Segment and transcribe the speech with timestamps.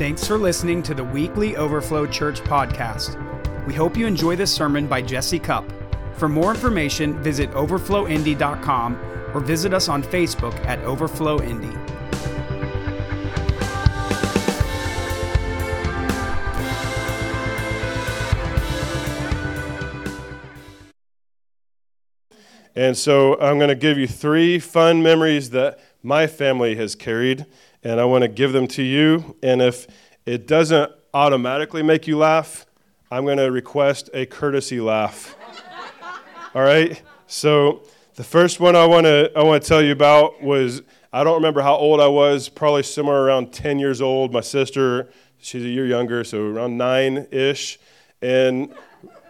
[0.00, 3.18] Thanks for listening to the weekly Overflow Church podcast.
[3.66, 5.70] We hope you enjoy this sermon by Jesse Cup.
[6.14, 8.98] For more information, visit overflowindy.com
[9.34, 11.76] or visit us on Facebook at Overflow Indy.
[22.74, 27.44] And so I'm going to give you three fun memories that my family has carried,
[27.82, 29.36] and I want to give them to you.
[29.42, 29.86] And if
[30.26, 32.66] it doesn't automatically make you laugh,
[33.10, 35.36] I'm going to request a courtesy laugh.
[36.54, 37.02] All right?
[37.26, 37.82] So
[38.14, 41.34] the first one I want to I want to tell you about was I don't
[41.34, 44.32] remember how old I was, probably somewhere around 10 years old.
[44.32, 47.78] My sister, she's a year younger, so around 9ish.
[48.22, 48.72] And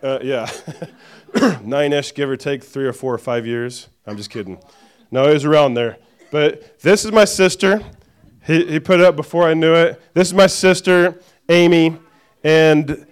[0.03, 0.51] uh, yeah.
[1.63, 3.89] nine-ish, give or take three or four or five years.
[4.07, 4.59] I'm just kidding.
[5.11, 5.99] No, it was around there.
[6.31, 7.81] But this is my sister.
[8.47, 10.01] He, he put it up before I knew it.
[10.15, 11.97] This is my sister, Amy,
[12.43, 13.07] and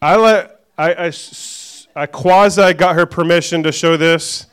[0.00, 1.12] I let I, I,
[1.96, 4.46] I quasi got her permission to show this.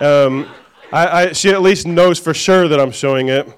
[0.00, 0.48] Um,
[0.92, 3.48] I, I, she at least knows for sure that I'm showing it.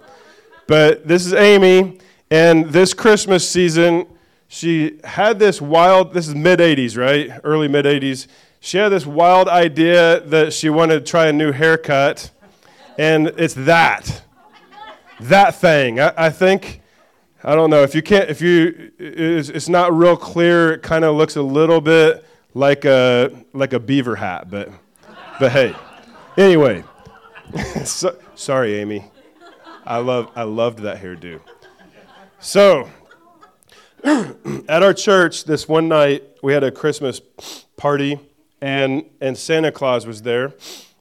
[0.67, 1.99] But this is Amy,
[2.31, 4.07] and this Christmas season,
[4.49, 6.13] she had this wild.
[6.13, 7.41] This is mid '80s, right?
[7.45, 8.27] Early mid '80s
[8.67, 12.33] she had this wild idea that she wanted to try a new haircut,
[12.99, 14.23] and it's that.
[15.21, 16.01] That thing.
[16.01, 16.81] I, I think,
[17.43, 21.05] I don't know, if you can't, if you, it's, it's not real clear, it kind
[21.05, 24.71] of looks a little bit like a, like a beaver hat, but,
[25.39, 25.75] but hey.
[26.37, 26.85] Anyway,
[27.85, 29.05] so, sorry, Amy.
[29.85, 31.41] I, love, I loved that hairdo.
[32.41, 32.89] So,
[34.05, 37.21] at our church this one night, we had a Christmas
[37.77, 38.21] party
[38.61, 40.55] and and Santa Claus was there,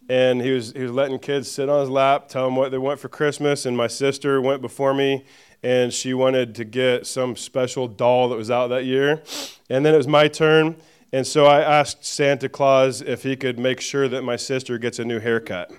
[0.10, 2.78] and he was he was letting kids sit on his lap, tell them what they
[2.78, 3.66] want for Christmas.
[3.66, 5.26] And my sister went before me,
[5.64, 9.22] and she wanted to get some special doll that was out that year.
[9.70, 10.76] And then it was my turn,
[11.12, 15.00] and so I asked Santa Claus if he could make sure that my sister gets
[15.00, 15.72] a new haircut.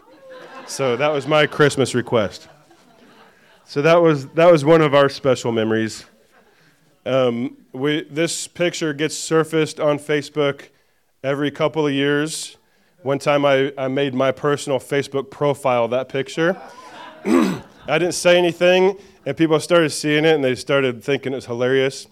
[0.67, 2.49] So that was my Christmas request.
[3.65, 6.06] So that was that was one of our special memories.
[7.05, 10.69] Um, we, this picture gets surfaced on Facebook
[11.23, 12.56] every couple of years.
[13.06, 16.61] One time I, I made my personal Facebook profile that picture.
[17.25, 21.47] I didn't say anything, and people started seeing it and they started thinking it was
[21.47, 22.09] hilarious,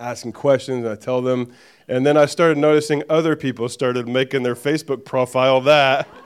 [0.00, 0.84] asking questions.
[0.84, 1.52] I tell them.
[1.88, 6.08] And then I started noticing other people started making their Facebook profile that.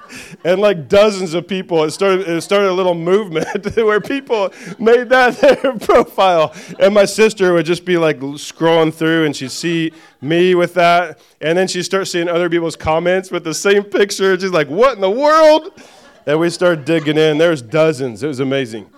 [0.44, 5.09] And like dozens of people, it started, it started a little movement where people made
[5.10, 6.53] that their profile.
[6.81, 11.20] And my sister would just be like scrolling through and she'd see me with that.
[11.41, 14.37] And then she'd start seeing other people's comments with the same picture.
[14.37, 15.81] She's like, what in the world?
[16.26, 17.38] And we started digging in.
[17.38, 18.25] There's dozens.
[18.25, 18.91] It was amazing.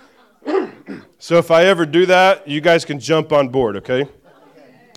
[1.19, 4.09] so if I ever do that, you guys can jump on board, okay?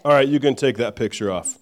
[0.06, 1.58] All right, you can take that picture off.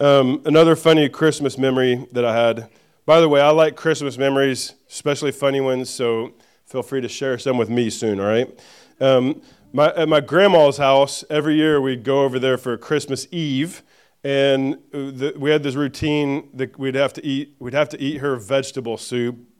[0.00, 2.68] Um, another funny Christmas memory that I had.
[3.06, 6.34] By the way, I like Christmas memories, especially funny ones, so
[6.66, 8.58] feel free to share some with me soon, all right?
[9.00, 9.40] Um,
[9.72, 13.84] my, at my grandma's house, every year we'd go over there for Christmas Eve,
[14.24, 18.16] and the, we had this routine that we'd have to eat, we'd have to eat
[18.16, 19.53] her vegetable soup.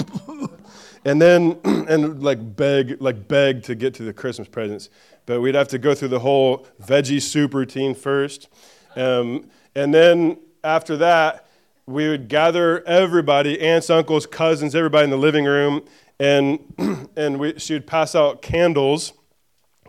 [1.04, 4.88] And then and like beg like beg to get to the christmas presents
[5.26, 8.48] but we'd have to go through the whole veggie soup routine first.
[8.96, 11.46] Um, and then after that,
[11.86, 15.84] we would gather everybody, aunts, uncles, cousins, everybody in the living room,
[16.18, 16.58] and,
[17.16, 19.12] and we, she would pass out candles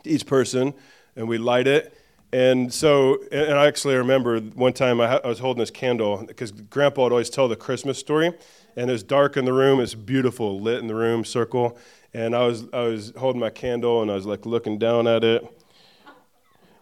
[0.03, 0.73] to each person,
[1.15, 1.94] and we'd light it.
[2.35, 6.51] And so, and I actually remember one time I, I was holding this candle because
[6.51, 8.33] Grandpa would always tell the Christmas story,
[8.75, 11.77] and it was dark in the room, it's beautiful, lit in the room, circle,
[12.13, 15.23] and I was I was holding my candle and I was like looking down at
[15.23, 15.47] it,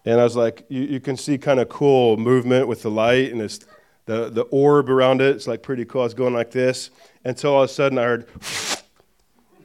[0.05, 3.31] and I was like, you, you can see kind of cool movement with the light
[3.31, 3.59] and it's
[4.07, 5.35] the the orb around it.
[5.35, 6.01] It's like pretty cool.
[6.01, 6.89] I was going like this
[7.25, 8.27] until all of a sudden I heard,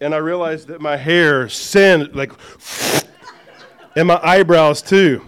[0.03, 2.33] and I realized that my hair singed like,
[3.97, 5.25] and my eyebrows too,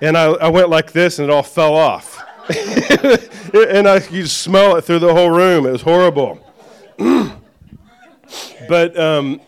[0.00, 4.76] and I, I went like this and it all fell off, and I you smell
[4.76, 5.66] it through the whole room.
[5.66, 6.40] It was horrible.
[8.68, 9.40] but um,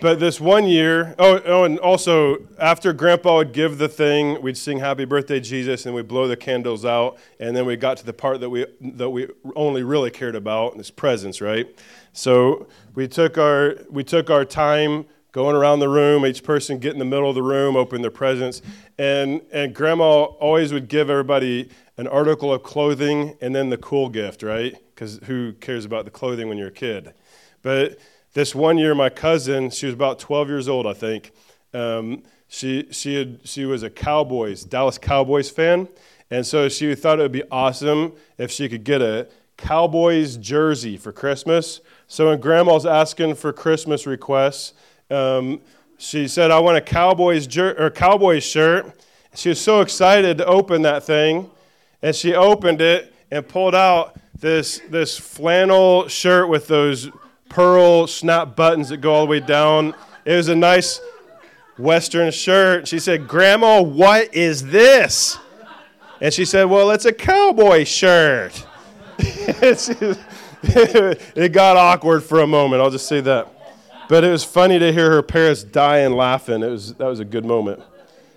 [0.00, 4.56] but this one year, oh, oh, and also after Grandpa would give the thing, we'd
[4.56, 8.06] sing "Happy Birthday, Jesus," and we'd blow the candles out, and then we got to
[8.06, 11.68] the part that we that we only really cared about, his presents, right?
[12.12, 15.06] So we took our we took our time
[15.36, 18.10] going around the room, each person get in the middle of the room, open their
[18.10, 18.62] presents,
[18.96, 21.68] and and Grandma always would give everybody
[21.98, 24.74] an article of clothing and then the cool gift, right?
[24.94, 27.12] Because who cares about the clothing when you're a kid?
[27.60, 27.98] But
[28.32, 31.32] this one year, my cousin, she was about 12 years old, I think,
[31.74, 35.86] um, she, she, had, she was a Cowboys, Dallas Cowboys fan.
[36.30, 39.28] And so she thought it would be awesome if she could get a
[39.58, 41.82] Cowboys jersey for Christmas.
[42.08, 44.72] So when grandma's asking for Christmas requests,
[45.10, 45.60] um,
[45.98, 48.92] she said, I want a Cowboys, jer- or Cowboys shirt.
[49.34, 51.50] She was so excited to open that thing.
[52.02, 57.10] And she opened it and pulled out this, this flannel shirt with those
[57.48, 59.94] pearl snap buttons that go all the way down.
[60.24, 61.00] It was a nice
[61.78, 62.88] Western shirt.
[62.88, 65.38] She said, Grandma, what is this?
[66.20, 68.66] And she said, Well, it's a cowboy shirt.
[69.18, 70.18] it
[71.52, 73.55] got awkward for a moment, I'll just say that.
[74.08, 76.62] But it was funny to hear her parents dying laughing.
[76.62, 77.82] It was, that was a good moment.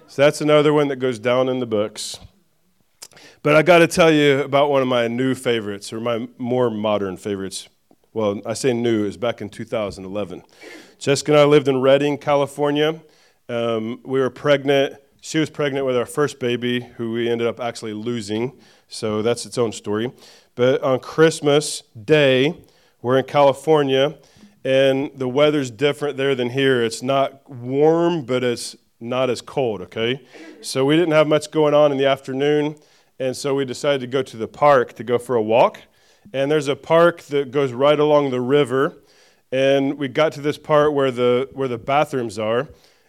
[0.07, 2.19] So that's another one that goes down in the books.
[3.43, 6.71] But I got to tell you about one of my new favorites, or my more
[6.71, 7.69] modern favorites.
[8.13, 10.41] Well, I say new, it was back in 2011.
[10.97, 12.99] Jessica and I lived in Redding, California.
[13.47, 14.95] Um, we were pregnant.
[15.21, 18.59] She was pregnant with our first baby, who we ended up actually losing.
[18.87, 20.11] So that's its own story.
[20.55, 22.57] But on Christmas Day,
[23.03, 24.17] we're in California,
[24.63, 26.83] and the weather's different there than here.
[26.83, 30.21] It's not warm, but it's not as cold, okay?
[30.61, 32.75] So we didn't have much going on in the afternoon,
[33.19, 35.79] and so we decided to go to the park to go for a walk.
[36.33, 38.97] And there's a park that goes right along the river,
[39.51, 42.67] and we got to this part where the where the bathrooms are.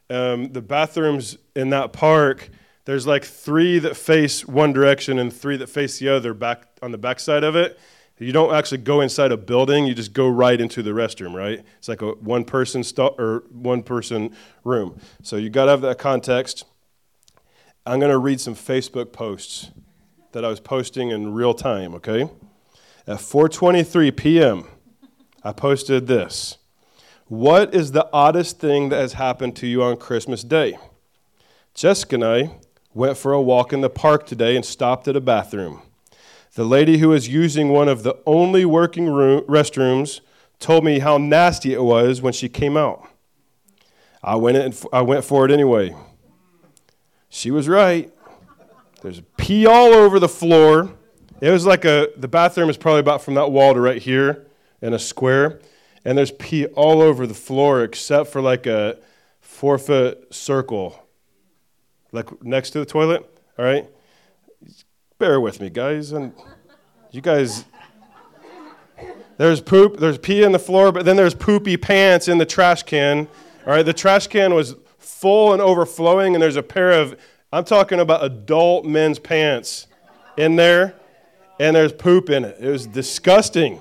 [0.09, 2.51] Um, the bathrooms in that park,
[2.85, 6.93] there's like three that face one direction and three that face the other back on
[6.93, 7.79] the backside of it.
[8.21, 11.35] You don't actually go inside a building; you just go right into the restroom.
[11.35, 11.65] Right?
[11.79, 15.01] It's like a one person or one person room.
[15.23, 16.65] So you got to have that context.
[17.87, 19.71] I'm going to read some Facebook posts
[20.33, 21.95] that I was posting in real time.
[21.95, 22.29] Okay,
[23.07, 24.65] at 4:23 p.m.,
[25.43, 26.59] I posted this.
[27.27, 30.77] What is the oddest thing that has happened to you on Christmas Day?
[31.75, 32.51] Jessica and I
[32.93, 35.83] went for a walk in the park today and stopped at a bathroom.
[36.55, 40.21] The lady who was using one of the only working room, restrooms
[40.59, 43.09] told me how nasty it was when she came out.
[44.23, 45.95] I went, in, I went for it anyway.
[47.29, 48.13] She was right.
[49.03, 50.91] There's pee all over the floor.
[51.41, 54.47] It was like a, the bathroom is probably about from that wall to right here
[54.83, 55.61] in a square.
[56.05, 58.99] And there's pee all over the floor except for like a
[59.41, 61.07] four foot circle,
[62.13, 63.23] like next to the toilet.
[63.59, 63.89] All right?
[65.21, 66.13] Bear with me, guys.
[66.13, 66.33] And
[67.13, 67.67] you guys,
[69.37, 72.83] there's poop, there's pee in the floor, but then there's poopy pants in the trash
[72.85, 73.29] can.
[73.67, 77.21] All right, the trash can was full and overflowing, and there's a pair of,
[77.53, 79.87] I'm talking about adult men's pants
[80.39, 80.95] in there,
[81.61, 82.57] and there's poop in it.
[82.59, 83.79] It was disgusting.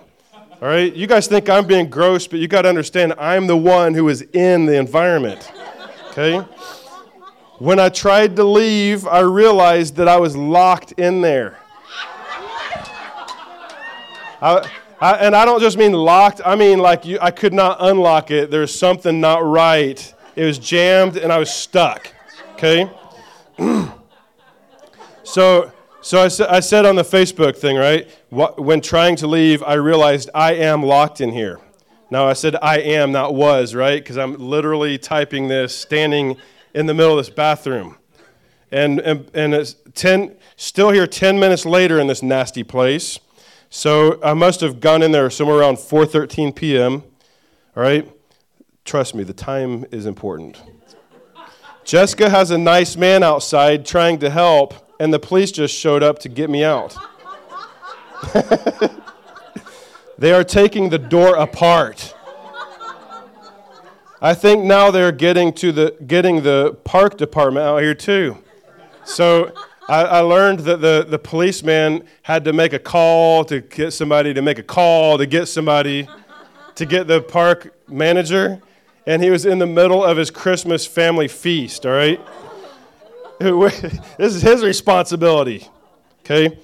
[0.62, 3.56] All right, you guys think I'm being gross, but you got to understand I'm the
[3.56, 5.50] one who is in the environment.
[6.10, 6.46] Okay?
[7.60, 11.60] When I tried to leave, I realized that I was locked in there.
[14.42, 14.70] I,
[15.02, 18.32] I, and I don't just mean locked, I mean like you, I could not unlock
[18.32, 18.50] it.
[18.50, 20.14] There's something not right.
[20.38, 22.14] It was jammed and I was stuck.
[22.54, 22.90] Okay?
[25.24, 28.10] so, so I, I said on the Facebook thing, right?
[28.30, 31.60] When trying to leave, I realized I am locked in here.
[32.10, 34.02] Now, I said I am, not was, right?
[34.02, 36.38] Because I'm literally typing this standing
[36.74, 37.98] in the middle of this bathroom.
[38.72, 43.20] And, and, and it's 10, still here 10 minutes later in this nasty place.
[43.70, 47.04] So I must have gone in there somewhere around 4.13 p.m.
[47.76, 48.10] All right?
[48.86, 50.62] Trust me, the time is important.
[51.84, 56.20] Jessica has a nice man outside trying to help, and the police just showed up
[56.20, 56.96] to get me out.
[60.18, 62.14] they are taking the door apart.
[64.22, 68.38] I think now they're getting to the getting the park department out here too.
[69.06, 69.54] So
[69.88, 74.34] I, I, learned that the, the policeman had to make a call to get somebody
[74.34, 76.08] to make a call to get somebody
[76.76, 78.62] to get the park manager,
[79.08, 81.86] and he was in the middle of his Christmas family feast.
[81.86, 82.20] All right,
[83.40, 85.66] this is his responsibility.
[86.20, 86.60] Okay,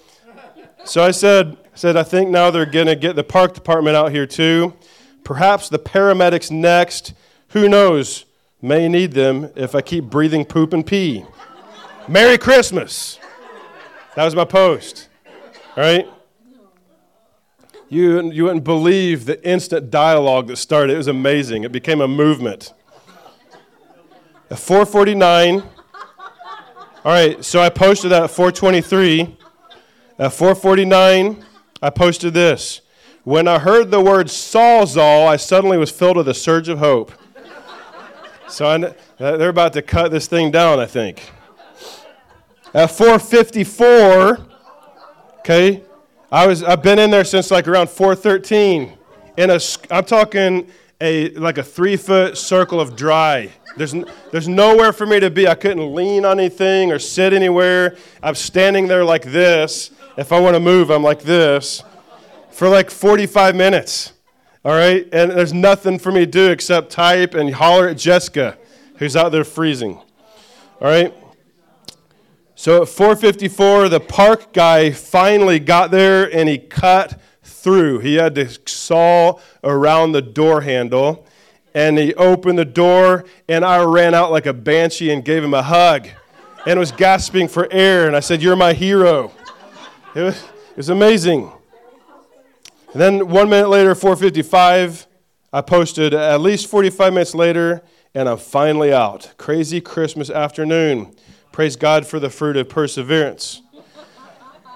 [0.83, 4.27] so I said, said I think now they're to get the park department out here
[4.27, 4.73] too.
[5.23, 7.13] Perhaps the paramedics next
[7.55, 8.25] who knows?
[8.61, 11.23] May need them if I keep breathing poop and pee.
[12.05, 13.17] Merry Christmas.
[14.17, 15.07] That was my post.
[15.77, 16.05] All right?
[17.87, 20.95] You, you wouldn't believe the instant dialogue that started.
[20.95, 21.63] It was amazing.
[21.63, 22.73] It became a movement.
[24.51, 25.69] At 449, all
[27.05, 29.37] right, so I posted that at 423.
[30.19, 31.45] At 449,
[31.81, 32.81] I posted this.
[33.23, 37.13] When I heard the word Sawzall, I suddenly was filled with a surge of hope.
[38.47, 38.77] So I,
[39.17, 41.31] they're about to cut this thing down, I think.
[42.73, 44.39] At 454,
[45.39, 45.83] okay,
[46.31, 48.97] I was, I've been in there since like around 413.
[49.37, 49.59] In a,
[49.89, 50.69] I'm talking
[51.01, 53.51] a, like a three foot circle of dry.
[53.77, 53.93] There's,
[54.31, 55.47] there's nowhere for me to be.
[55.47, 57.97] I couldn't lean on anything or sit anywhere.
[58.21, 59.91] I'm standing there like this.
[60.17, 61.83] If I want to move, I'm like this
[62.51, 64.13] for like 45 minutes.
[64.65, 65.07] All right?
[65.13, 68.57] And there's nothing for me to do except type and holler at Jessica,
[68.97, 69.97] who's out there freezing.
[70.81, 71.13] All right?
[72.55, 77.99] So at 454, the park guy finally got there and he cut through.
[77.99, 81.27] He had to saw around the door handle
[81.75, 85.53] and he opened the door and I ran out like a banshee and gave him
[85.53, 86.07] a hug
[86.65, 88.07] and was gasping for air.
[88.07, 89.31] And I said, You're my hero.
[90.15, 91.51] It was, it was amazing.
[92.95, 95.05] And then one minute later, 455,
[95.51, 97.83] I posted at least 45 minutes later,
[98.13, 99.33] and I'm finally out.
[99.37, 101.13] Crazy Christmas afternoon.
[101.51, 103.61] Praise God for the fruit of perseverance.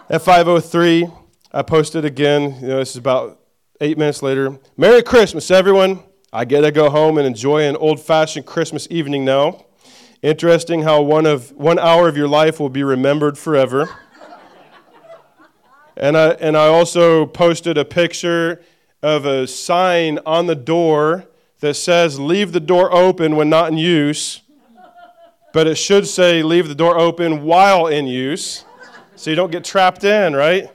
[0.09, 1.07] At 503,
[1.53, 2.57] I posted again.
[2.59, 3.39] You know, this is about
[3.79, 4.59] eight minutes later.
[4.75, 6.03] Merry Christmas, everyone.
[6.33, 9.65] I get to go home and enjoy an old-fashioned Christmas evening now.
[10.21, 13.89] Interesting how one of one hour of your life will be remembered forever.
[15.99, 18.61] And I, and I also posted a picture
[19.03, 21.25] of a sign on the door
[21.59, 24.41] that says, Leave the door open when not in use.
[25.51, 28.63] But it should say, Leave the door open while in use.
[29.15, 30.69] So you don't get trapped in, right?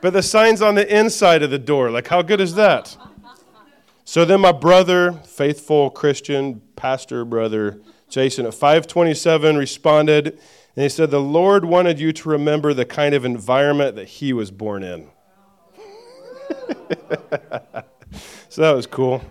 [0.00, 1.90] But the sign's on the inside of the door.
[1.90, 2.96] Like, how good is that?
[4.04, 7.80] So then my brother, faithful Christian pastor brother
[8.14, 10.38] Jason at 527 responded
[10.76, 14.32] and he said, The Lord wanted you to remember the kind of environment that he
[14.32, 15.08] was born in.
[18.48, 19.22] so that was cool.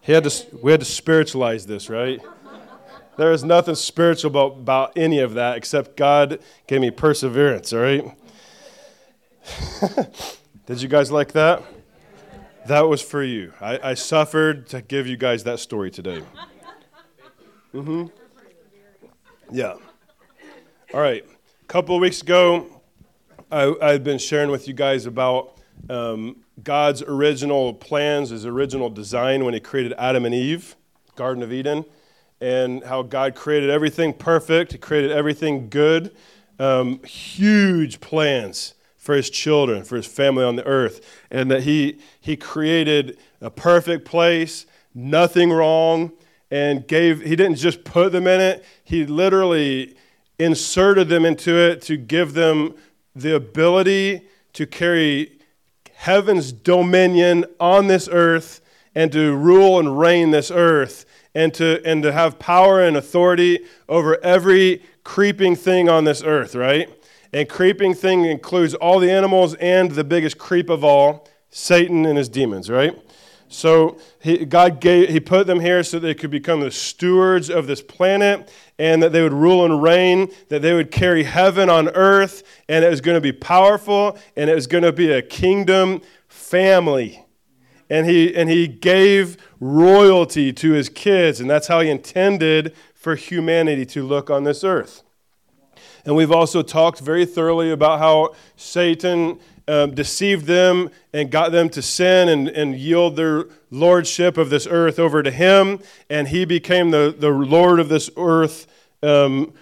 [0.00, 2.20] He had to, we had to spiritualize this, right?
[3.16, 7.80] There is nothing spiritual about, about any of that except God gave me perseverance, all
[7.80, 8.14] right?
[10.66, 11.62] Did you guys like that?
[12.66, 13.52] That was for you.
[13.60, 16.22] I, I suffered to give you guys that story today.
[17.74, 18.06] Mm-hmm.
[19.52, 19.74] Yeah.
[20.94, 21.24] All right.
[21.24, 22.82] A couple of weeks ago,
[23.50, 29.44] I, I've been sharing with you guys about um, God's original plans, his original design
[29.44, 30.76] when he created Adam and Eve,
[31.16, 31.84] Garden of Eden,
[32.40, 36.14] and how God created everything perfect, he created everything good.
[36.60, 41.98] Um, huge plans for his children, for his family on the earth, and that he,
[42.20, 46.12] he created a perfect place, nothing wrong,
[46.50, 49.94] and gave, he didn't just put them in it, he literally
[50.38, 52.74] inserted them into it to give them
[53.14, 55.38] the ability to carry
[55.94, 58.60] heaven's dominion on this earth
[58.94, 61.04] and to rule and reign this earth
[61.34, 66.54] and to, and to have power and authority over every creeping thing on this earth,
[66.54, 66.88] right?
[67.32, 72.18] And creeping thing includes all the animals and the biggest creep of all, Satan and
[72.18, 72.98] his demons, right?
[73.52, 77.66] So he, God gave, he put them here so they could become the stewards of
[77.66, 81.88] this planet and that they would rule and reign, that they would carry heaven on
[81.88, 85.20] earth, and it was going to be powerful, and it was going to be a
[85.20, 87.26] kingdom family.
[87.90, 93.16] And he, and he gave royalty to his kids, and that's how he intended for
[93.16, 95.02] humanity to look on this earth.
[96.04, 101.68] And we've also talked very thoroughly about how Satan um, deceived them and got them
[101.68, 105.78] to sin and, and yield their lordship of this earth over to him.
[106.08, 108.66] And he became the, the Lord of this earth
[109.00, 109.54] um,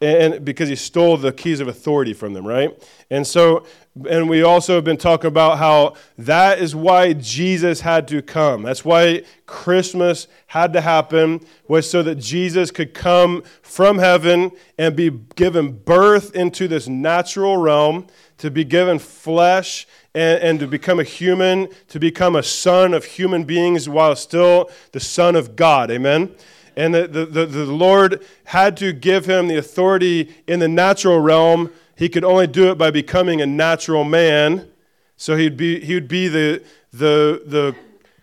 [0.00, 2.70] and because he stole the keys of authority from them, right?
[3.10, 3.66] And so,
[4.08, 8.62] and we also have been talking about how that is why Jesus had to come.
[8.62, 14.94] That's why Christmas had to happen, was so that Jesus could come from heaven and
[14.94, 18.06] be given birth into this natural realm
[18.38, 23.04] to be given flesh and, and, to become a human, to become a son of
[23.04, 25.90] human beings while still the Son of God.
[25.90, 26.34] Amen?
[26.78, 31.18] And the, the, the, the Lord had to give him the authority in the natural
[31.18, 31.72] realm.
[31.96, 34.70] He could only do it by becoming a natural man.
[35.16, 37.74] So he'd be, he would be the, the, the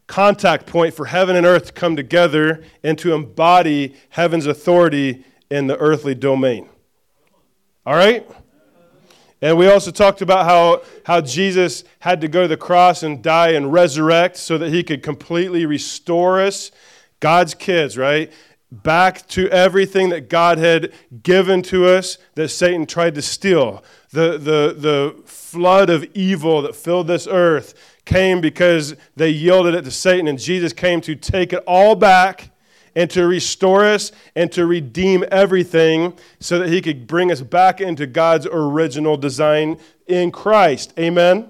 [0.08, 5.68] contact point for heaven and earth to come together and to embody heaven's authority in
[5.68, 6.70] the earthly domain.
[7.86, 8.26] All right?
[9.42, 13.22] And we also talked about how, how Jesus had to go to the cross and
[13.22, 16.72] die and resurrect so that he could completely restore us,
[17.20, 18.32] God's kids, right?
[18.72, 20.92] Back to everything that God had
[21.24, 23.84] given to us that Satan tried to steal.
[24.12, 27.74] The, the, the flood of evil that filled this earth
[28.06, 32.52] came because they yielded it to Satan, and Jesus came to take it all back
[32.96, 37.82] and to restore us and to redeem everything so that he could bring us back
[37.82, 40.94] into God's original design in Christ.
[40.98, 41.50] Amen?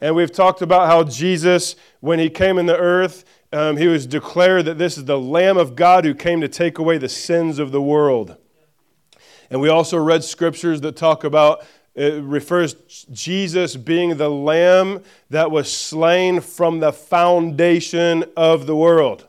[0.00, 4.06] And we've talked about how Jesus, when he came in the earth, um, he was
[4.06, 7.58] declared that this is the Lamb of God who came to take away the sins
[7.58, 8.36] of the world.
[9.50, 11.64] And we also read scriptures that talk about
[11.94, 12.74] it refers
[13.10, 19.26] Jesus being the lamb that was slain from the foundation of the world.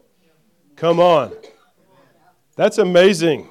[0.76, 1.34] Come on.
[2.56, 3.50] That's amazing.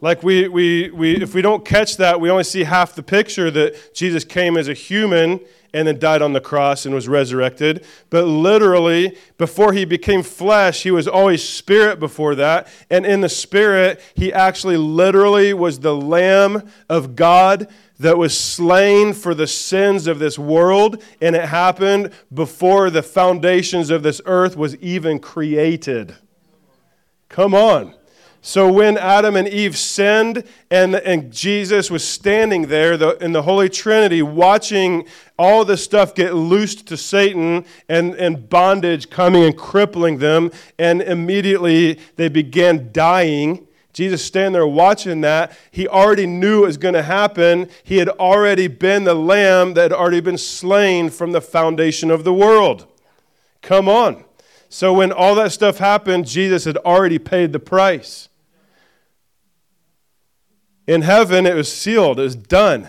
[0.00, 3.50] Like we, we, we if we don't catch that, we only see half the picture
[3.50, 5.40] that Jesus came as a human
[5.72, 7.84] and then died on the cross and was resurrected.
[8.10, 12.68] But literally, before he became flesh, he was always spirit before that.
[12.90, 19.12] And in the spirit, he actually literally was the Lamb of God that was slain
[19.12, 21.02] for the sins of this world.
[21.20, 26.16] And it happened before the foundations of this earth was even created.
[27.28, 27.94] Come on.
[28.42, 33.42] So when Adam and Eve sinned and, and Jesus was standing there the, in the
[33.42, 35.06] Holy Trinity watching
[35.38, 41.02] all this stuff get loosed to Satan and, and bondage coming and crippling them, and
[41.02, 43.66] immediately they began dying.
[43.92, 45.52] Jesus standing there watching that.
[45.70, 47.68] He already knew it was going to happen.
[47.82, 52.24] He had already been the lamb that had already been slain from the foundation of
[52.24, 52.86] the world.
[53.60, 54.24] Come on.
[54.70, 58.29] So when all that stuff happened, Jesus had already paid the price.
[60.86, 62.88] In heaven, it was sealed, it was done.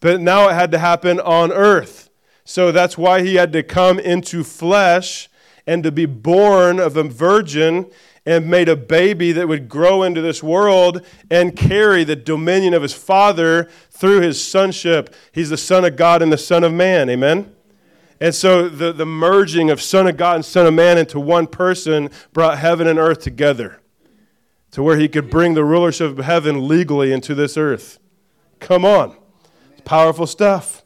[0.00, 2.10] But now it had to happen on earth.
[2.44, 5.28] So that's why he had to come into flesh
[5.66, 7.90] and to be born of a virgin
[8.24, 12.82] and made a baby that would grow into this world and carry the dominion of
[12.82, 15.14] his father through his sonship.
[15.32, 17.08] He's the Son of God and the Son of Man.
[17.08, 17.54] Amen?
[18.20, 21.46] And so the, the merging of Son of God and Son of Man into one
[21.46, 23.80] person brought heaven and earth together
[24.76, 27.98] to where he could bring the rulership of heaven legally into this earth.
[28.60, 29.16] Come on.
[29.72, 30.84] It's powerful stuff.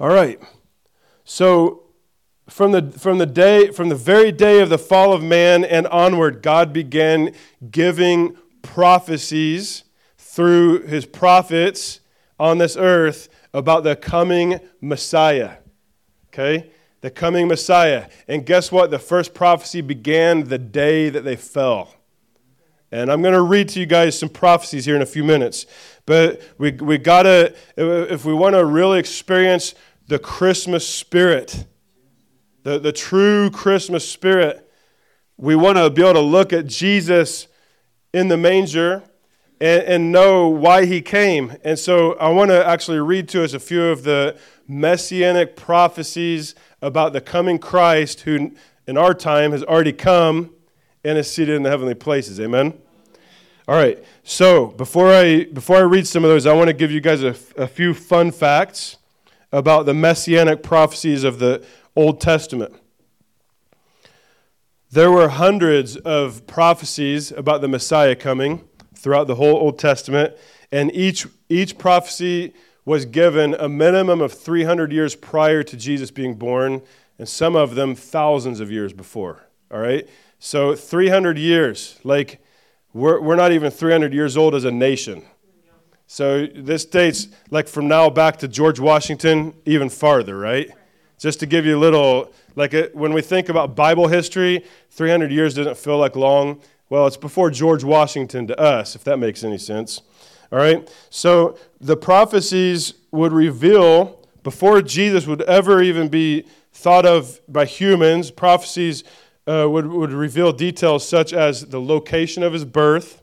[0.00, 0.40] All right.
[1.22, 1.84] So
[2.48, 5.86] from the, from the day from the very day of the fall of man and
[5.86, 7.32] onward god began
[7.70, 9.84] giving prophecies
[10.18, 12.00] through his prophets
[12.40, 15.58] on this earth about the coming messiah
[16.26, 21.36] okay the coming messiah and guess what the first prophecy began the day that they
[21.36, 21.94] fell
[22.92, 25.66] and I'm going to read to you guys some prophecies here in a few minutes.
[26.06, 29.74] But we, we got to, if we want to really experience
[30.08, 31.66] the Christmas spirit,
[32.64, 34.68] the, the true Christmas spirit,
[35.36, 37.46] we want to be able to look at Jesus
[38.12, 39.04] in the manger
[39.60, 41.56] and, and know why he came.
[41.62, 46.56] And so I want to actually read to us a few of the messianic prophecies
[46.82, 48.52] about the coming Christ who
[48.86, 50.50] in our time has already come
[51.04, 52.40] and is seated in the heavenly places.
[52.40, 52.74] Amen.
[53.68, 54.02] All right.
[54.24, 57.22] So before I before I read some of those, I want to give you guys
[57.22, 58.96] a, a few fun facts
[59.52, 61.64] about the messianic prophecies of the
[61.96, 62.74] Old Testament.
[64.90, 70.34] There were hundreds of prophecies about the Messiah coming throughout the whole Old Testament,
[70.72, 72.52] and each each prophecy
[72.84, 76.82] was given a minimum of 300 years prior to Jesus being born,
[77.18, 79.46] and some of them thousands of years before.
[79.70, 80.08] All right?
[80.42, 82.42] So 300 years, like
[82.94, 85.22] we're, we're not even 300 years old as a nation.
[86.06, 90.70] So this dates like from now back to George Washington, even farther, right?
[91.18, 95.30] Just to give you a little, like a, when we think about Bible history, 300
[95.30, 96.62] years doesn't feel like long.
[96.88, 100.00] Well, it's before George Washington to us, if that makes any sense.
[100.50, 100.90] All right?
[101.10, 108.30] So the prophecies would reveal, before Jesus would ever even be thought of by humans,
[108.30, 109.04] prophecies
[109.46, 113.22] uh, would, would reveal details such as the location of his birth,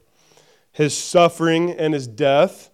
[0.72, 2.70] his suffering and his death,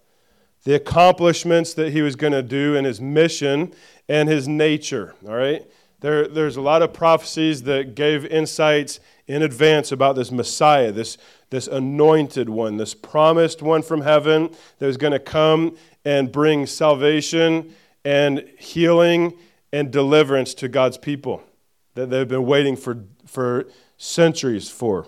[0.64, 3.72] the accomplishments that he was going to do in his mission,
[4.08, 5.14] and his nature.
[5.26, 5.62] All right?
[6.00, 11.16] There, there's a lot of prophecies that gave insights in advance about this Messiah, this,
[11.50, 16.66] this anointed one, this promised one from heaven that was going to come and bring
[16.66, 19.32] salvation and healing
[19.72, 21.42] and deliverance to God's people
[21.94, 25.06] that they've been waiting for for centuries for.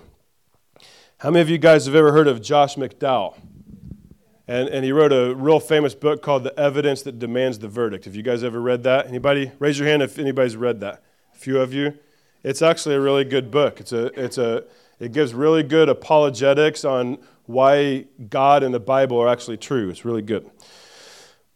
[1.18, 3.36] How many of you guys have ever heard of Josh McDowell?
[4.48, 8.04] And, and he wrote a real famous book called The Evidence That Demands the Verdict.
[8.04, 9.06] Have you guys ever read that?
[9.06, 9.50] Anybody?
[9.58, 11.02] Raise your hand if anybody's read that.
[11.34, 11.94] A few of you.
[12.44, 13.80] it's actually a really good book.
[13.80, 14.64] It's a, it's a,
[15.00, 19.88] it gives really good apologetics on why God and the Bible are actually true.
[19.90, 20.48] It's really good.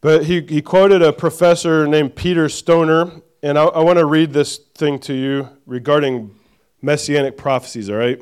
[0.01, 4.33] But he, he quoted a professor named Peter Stoner, and I, I want to read
[4.33, 6.35] this thing to you regarding
[6.81, 8.21] messianic prophecies, all right?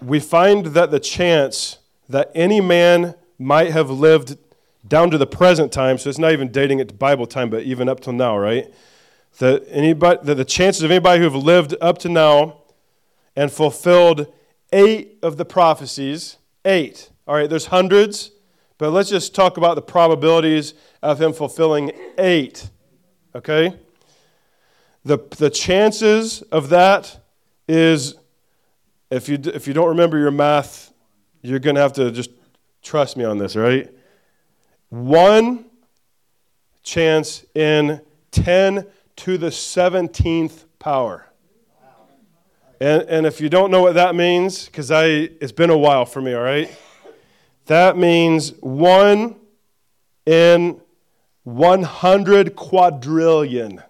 [0.00, 4.36] We find that the chance that any man might have lived
[4.86, 7.62] down to the present time, so it's not even dating it to Bible time, but
[7.62, 8.72] even up till now, right?
[9.38, 12.58] That anybody, that the chances of anybody who have lived up to now
[13.34, 14.30] and fulfilled
[14.72, 17.10] eight of the prophecies, eight.
[17.26, 18.31] All right, there's hundreds,
[18.82, 22.68] but let's just talk about the probabilities of him fulfilling eight.
[23.32, 23.78] Okay?
[25.04, 27.16] The, the chances of that
[27.68, 28.16] is,
[29.08, 30.92] if you, if you don't remember your math,
[31.42, 32.30] you're going to have to just
[32.82, 33.88] trust me on this, right?
[34.88, 35.66] One
[36.82, 38.00] chance in
[38.32, 41.28] 10 to the 17th power.
[42.80, 46.04] And, and if you don't know what that means, because I it's been a while
[46.04, 46.68] for me, all right?
[47.72, 49.36] That means one
[50.26, 50.78] in
[51.44, 53.82] 100 quadrillion.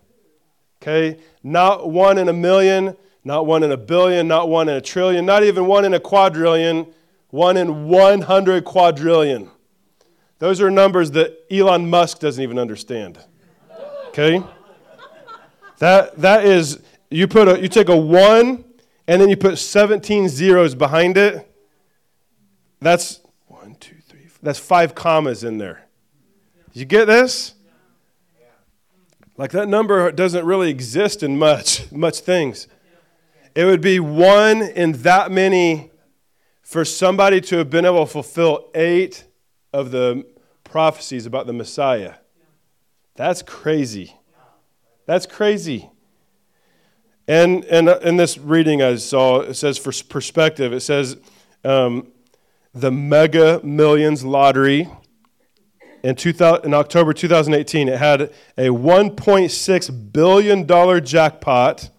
[0.80, 1.18] Okay?
[1.42, 5.26] Not one in a million, not one in a billion, not one in a trillion,
[5.26, 6.94] not even one in a quadrillion,
[7.30, 9.50] one in 100 quadrillion.
[10.38, 13.18] Those are numbers that Elon Musk doesn't even understand.
[14.10, 14.44] Okay?
[15.80, 18.64] That, that is, you, put a, you take a 1
[19.08, 21.52] and then you put 17 zeros behind it.
[22.80, 23.18] That's
[23.62, 25.86] one, two, three, four, that's five commas in there.
[26.72, 27.54] You get this?
[29.36, 32.66] Like that number doesn't really exist in much, much things.
[33.54, 35.90] It would be one in that many
[36.62, 39.24] for somebody to have been able to fulfill eight
[39.72, 40.24] of the
[40.64, 42.14] prophecies about the Messiah.
[43.14, 44.16] That's crazy.
[45.06, 45.90] That's crazy.
[47.28, 51.16] And, and in this reading I saw, it says for perspective, it says
[51.64, 52.08] um,
[52.74, 54.88] the Mega Millions lottery
[56.02, 58.22] in, 2000, in October 2018, it had
[58.58, 61.90] a $1.6 billion jackpot,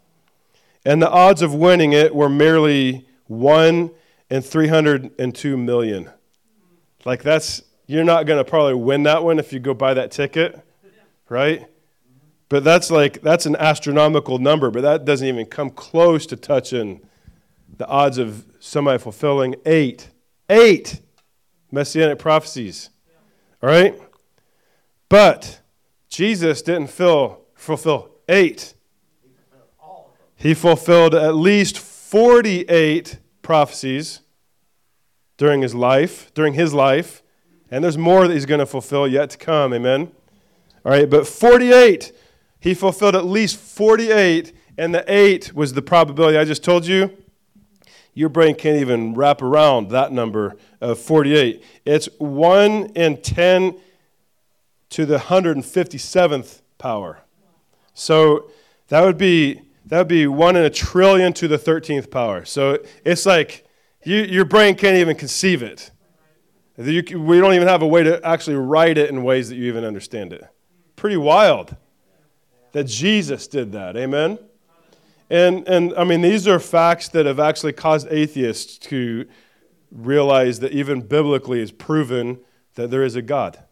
[0.85, 3.91] and the odds of winning it were merely 1
[4.29, 6.09] in 302 million.
[7.05, 10.11] Like that's you're not going to probably win that one if you go buy that
[10.11, 10.59] ticket,
[11.29, 11.65] right?
[12.49, 17.01] But that's like, that's an astronomical number, but that doesn't even come close to touching
[17.77, 20.09] the odds of somebody fulfilling eight,
[20.53, 21.01] eight
[21.71, 22.89] messianic prophecies.
[23.61, 23.99] All right?
[25.09, 25.59] But
[26.07, 28.75] Jesus didn't fill, fulfill eight.
[30.35, 34.21] He fulfilled at least 48 prophecies
[35.37, 37.23] during his life, during his life.
[37.71, 39.73] And there's more that he's going to fulfill yet to come.
[39.73, 40.11] Amen.
[40.85, 42.11] All right, but 48,
[42.59, 47.17] he fulfilled at least 48, and the 8 was the probability I just told you.
[48.13, 51.63] Your brain can't even wrap around that number of 48.
[51.85, 53.75] It's 1 in 10
[54.89, 57.19] to the 157th power.
[57.93, 58.51] So
[58.89, 62.45] that would be that would be 1 in a trillion to the 13th power.
[62.45, 63.67] So it's like
[64.05, 65.91] you, your brain can't even conceive it.
[66.77, 69.65] You, we don't even have a way to actually write it in ways that you
[69.65, 70.43] even understand it.
[70.95, 71.75] Pretty wild
[72.71, 73.95] that Jesus did that.
[73.95, 74.39] Amen?
[75.29, 79.25] And, and I mean, these are facts that have actually caused atheists to
[79.91, 82.39] realize that even biblically is proven
[82.75, 83.63] that there is a God.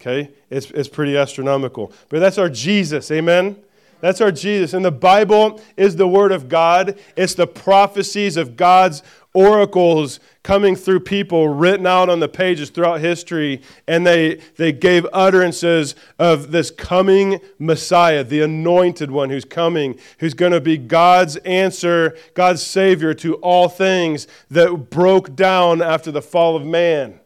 [0.00, 0.32] Okay?
[0.50, 1.92] It's, it's pretty astronomical.
[2.08, 3.10] But that's our Jesus.
[3.10, 3.56] Amen?
[4.00, 4.74] That's our Jesus.
[4.74, 9.02] And the Bible is the Word of God, it's the prophecies of God's
[9.36, 15.06] oracles coming through people written out on the pages throughout history, and they, they gave
[15.12, 21.36] utterances of this coming Messiah, the anointed one who's coming, who's going to be God's
[21.38, 27.20] answer, God's Savior to all things that broke down after the fall of man.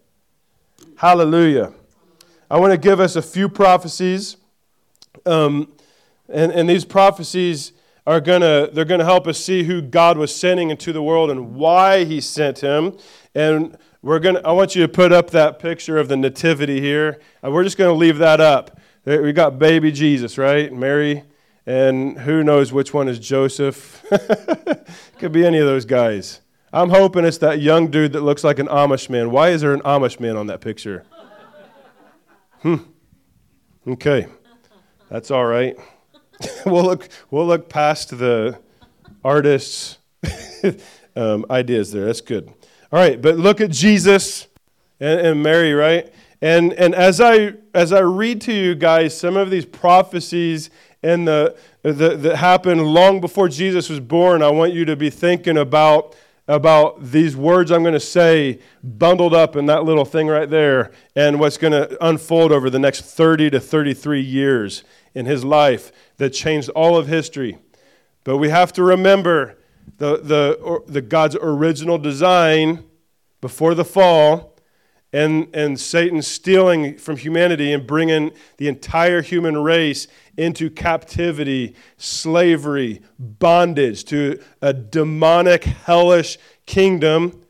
[0.97, 1.73] Hallelujah.
[2.51, 4.37] I want to give us a few prophecies.
[5.25, 5.73] Um,
[6.29, 7.73] and, and these prophecies
[8.11, 11.55] are gonna they're gonna help us see who God was sending into the world and
[11.55, 12.97] why He sent him.
[13.37, 17.21] And we're gonna I want you to put up that picture of the nativity here.
[17.41, 18.81] And we're just gonna leave that up.
[19.05, 20.73] We got baby Jesus, right?
[20.73, 21.23] Mary,
[21.67, 24.05] and who knows which one is Joseph?
[25.19, 26.41] Could be any of those guys.
[26.73, 29.31] I'm hoping it's that young dude that looks like an Amish man.
[29.31, 31.05] Why is there an Amish man on that picture?
[32.63, 32.77] Hmm.
[33.87, 34.27] Okay.
[35.09, 35.77] That's all right.
[36.67, 38.59] we'll look we'll look past the
[39.25, 39.99] artists'
[41.17, 42.07] um, ideas there.
[42.07, 42.49] That's good.
[42.93, 44.49] All right, but look at Jesus
[44.99, 46.13] and, and Mary, right?
[46.43, 50.71] And and as I as I read to you guys some of these prophecies
[51.03, 55.11] and the, the, that happened long before Jesus was born, I want you to be
[55.11, 56.15] thinking about,
[56.51, 60.91] about these words I'm going to say bundled up in that little thing right there
[61.15, 64.83] and what's going to unfold over the next 30 to 33 years
[65.15, 67.59] in his life that changed all of history.
[68.25, 69.59] But we have to remember
[69.99, 72.83] the, the, the God's original design
[73.41, 74.50] before the fall
[75.13, 83.03] and, and Satan stealing from humanity and bringing the entire human race into captivity, slavery,
[83.19, 87.43] bondage to a demonic, hellish kingdom.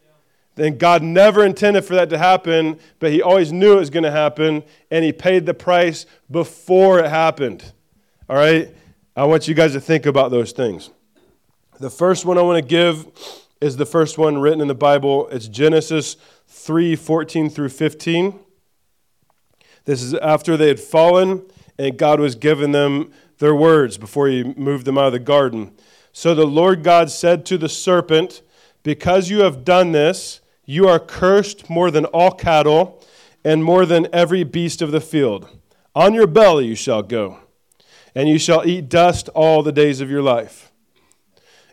[0.54, 4.04] Then God never intended for that to happen, but He always knew it was going
[4.04, 7.72] to happen, and He paid the price before it happened.
[8.28, 8.74] All right?
[9.14, 10.90] I want you guys to think about those things.
[11.78, 13.06] The first one I want to give
[13.60, 15.28] is the first one written in the Bible.
[15.28, 16.16] It's Genesis
[16.50, 18.38] 3 14 through 15.
[19.84, 21.44] This is after they had fallen
[21.78, 25.72] and God was giving them their words before he moved them out of the garden.
[26.12, 28.42] So the Lord God said to the serpent,
[28.82, 33.02] Because you have done this, you are cursed more than all cattle
[33.44, 35.48] and more than every beast of the field.
[35.94, 37.38] On your belly you shall go,
[38.14, 40.70] and you shall eat dust all the days of your life.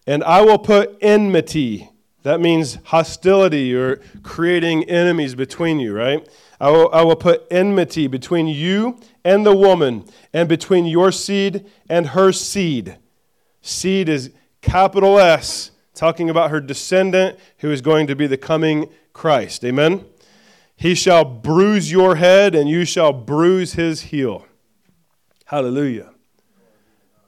[0.05, 1.89] And I will put enmity
[2.27, 6.27] that means hostility or creating enemies between you, right?
[6.59, 11.65] I will, I will put enmity between you and the woman, and between your seed
[11.89, 12.97] and her seed.
[13.61, 18.89] Seed is capital S, talking about her descendant who is going to be the coming
[19.13, 19.63] Christ.
[19.63, 20.05] Amen?
[20.75, 24.45] He shall bruise your head, and you shall bruise his heel.
[25.45, 26.11] Hallelujah.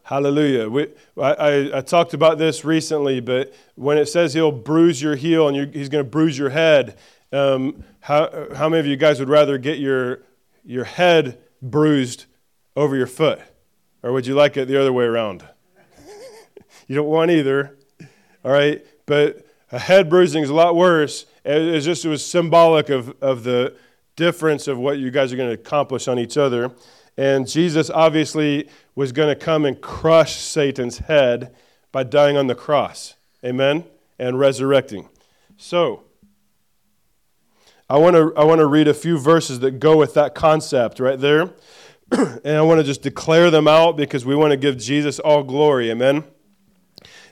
[0.10, 0.67] Hallelujah.
[0.67, 0.88] We,
[1.19, 5.48] I, I, I, talked about this recently, but when it says he'll bruise your heel
[5.48, 6.98] and he's going to bruise your head,
[7.32, 10.24] um, how, how many of you guys would rather get your,
[10.65, 12.26] your head bruised
[12.76, 13.39] over your foot?
[14.02, 15.48] Or would you like it the other way around?
[16.88, 17.78] you don't want either.
[18.43, 18.84] All right?
[19.06, 21.28] But a head bruising is a lot worse.
[21.45, 23.76] It, just, it was symbolic of, of the
[24.15, 26.72] difference of what you guys are going to accomplish on each other.
[27.19, 31.55] And Jesus obviously was going to come and crush Satan's head
[31.89, 33.15] by dying on the cross.
[33.45, 33.85] Amen?
[34.19, 35.07] And resurrecting.
[35.55, 36.03] So,
[37.89, 40.99] I want to I want to read a few verses that go with that concept
[40.99, 41.53] right there.
[42.12, 45.43] and I want to just declare them out because we want to give Jesus all
[45.43, 45.89] glory.
[45.89, 46.25] Amen.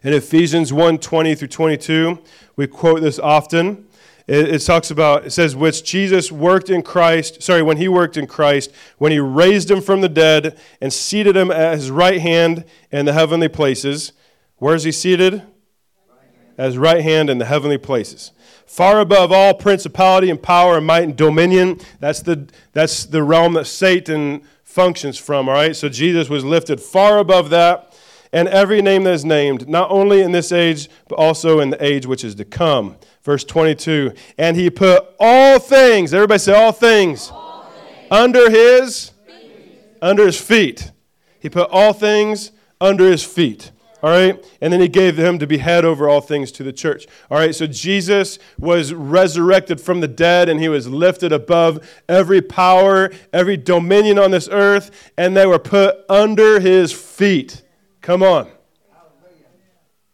[0.04, 2.18] In Ephesians 1 20 through 22,
[2.56, 3.87] we quote this often.
[4.28, 8.18] It, it, talks about, it says, which Jesus worked in Christ, sorry, when he worked
[8.18, 12.20] in Christ, when he raised him from the dead and seated him at his right
[12.20, 14.12] hand in the heavenly places.
[14.58, 15.36] Where is he seated?
[15.36, 18.34] Right at his right hand in the heavenly places.
[18.66, 21.80] Far above all principality and power and might and dominion.
[22.02, 25.74] That's the, that's the realm that Satan functions from, all right?
[25.74, 27.87] So Jesus was lifted far above that
[28.32, 31.84] and every name that is named, not only in this age, but also in the
[31.84, 32.98] age which is to come.
[33.24, 38.08] Verse 22 And he put all things, everybody say all things, all things.
[38.12, 39.80] under his feet.
[40.02, 40.92] under his feet.
[41.40, 43.72] He put all things under his feet.
[44.04, 44.46] All right?
[44.62, 47.08] And then he gave him to be head over all things to the church.
[47.32, 47.56] All right?
[47.56, 53.58] So Jesus was resurrected from the dead and he was lifted above every power, every
[53.58, 57.64] dominion on this earth, and they were put under his feet.
[58.08, 58.48] Come on.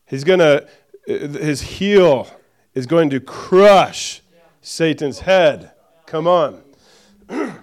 [0.08, 0.68] He's going to,
[1.06, 2.28] his heel
[2.74, 4.24] is going to crush
[4.64, 5.74] Satan's head.
[6.08, 6.64] Come on.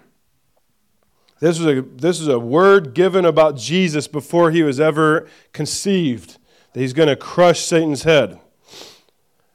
[1.40, 6.36] This is, a, this is a word given about Jesus before he was ever conceived,
[6.74, 8.38] that he's going to crush Satan's head.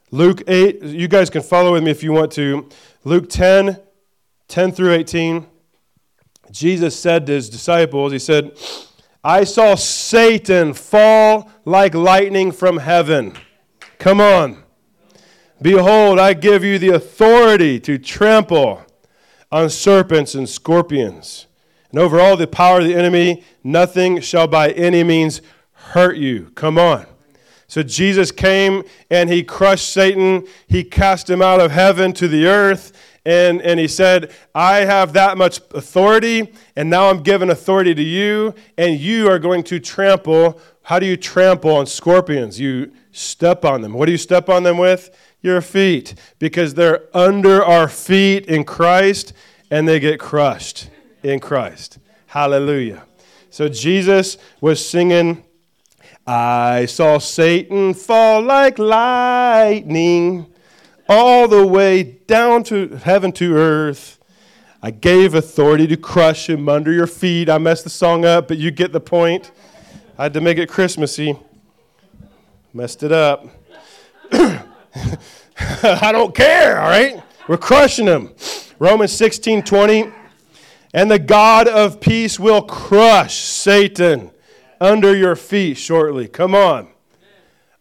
[0.10, 2.68] Luke 8, you guys can follow with me if you want to.
[3.04, 3.80] Luke 10,
[4.48, 5.46] 10 through 18.
[6.50, 8.58] Jesus said to his disciples, He said,
[9.26, 13.36] I saw Satan fall like lightning from heaven.
[13.98, 14.64] Come on.
[15.60, 18.84] Behold, I give you the authority to trample
[19.52, 21.48] on serpents and scorpions,
[21.90, 26.52] and over all the power of the enemy, nothing shall by any means hurt you.
[26.54, 27.08] Come on.
[27.68, 30.46] So Jesus came and he crushed Satan.
[30.68, 32.92] He cast him out of heaven to the earth.
[33.26, 38.04] And, and he said, I have that much authority, and now I'm giving authority to
[38.04, 40.62] you, and you are going to trample.
[40.84, 42.60] How do you trample on scorpions?
[42.60, 43.94] You step on them.
[43.94, 45.10] What do you step on them with?
[45.46, 49.32] your feet because they're under our feet in Christ
[49.70, 50.90] and they get crushed
[51.24, 52.00] in Christ.
[52.26, 53.06] Hallelujah.
[53.52, 55.46] So Jesus was singing,
[56.28, 60.48] I saw Satan fall like lightning
[61.08, 64.20] all the way down to heaven to earth.
[64.82, 67.50] I gave authority to crush him under your feet.
[67.50, 69.52] I messed the song up, but you get the point.
[70.18, 71.38] I had to make it Christmassy.
[72.74, 73.48] Messed it up.
[74.32, 77.22] I don't care, all right?
[77.48, 78.34] We're crushing him.
[78.80, 80.12] Romans 16 20.
[80.94, 84.32] And the God of peace will crush Satan
[84.80, 86.28] under your feet shortly.
[86.28, 86.88] Come on.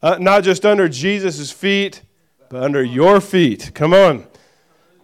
[0.03, 2.03] Uh, not just under Jesus' feet,
[2.55, 3.73] under your feet.
[3.75, 4.27] Come on.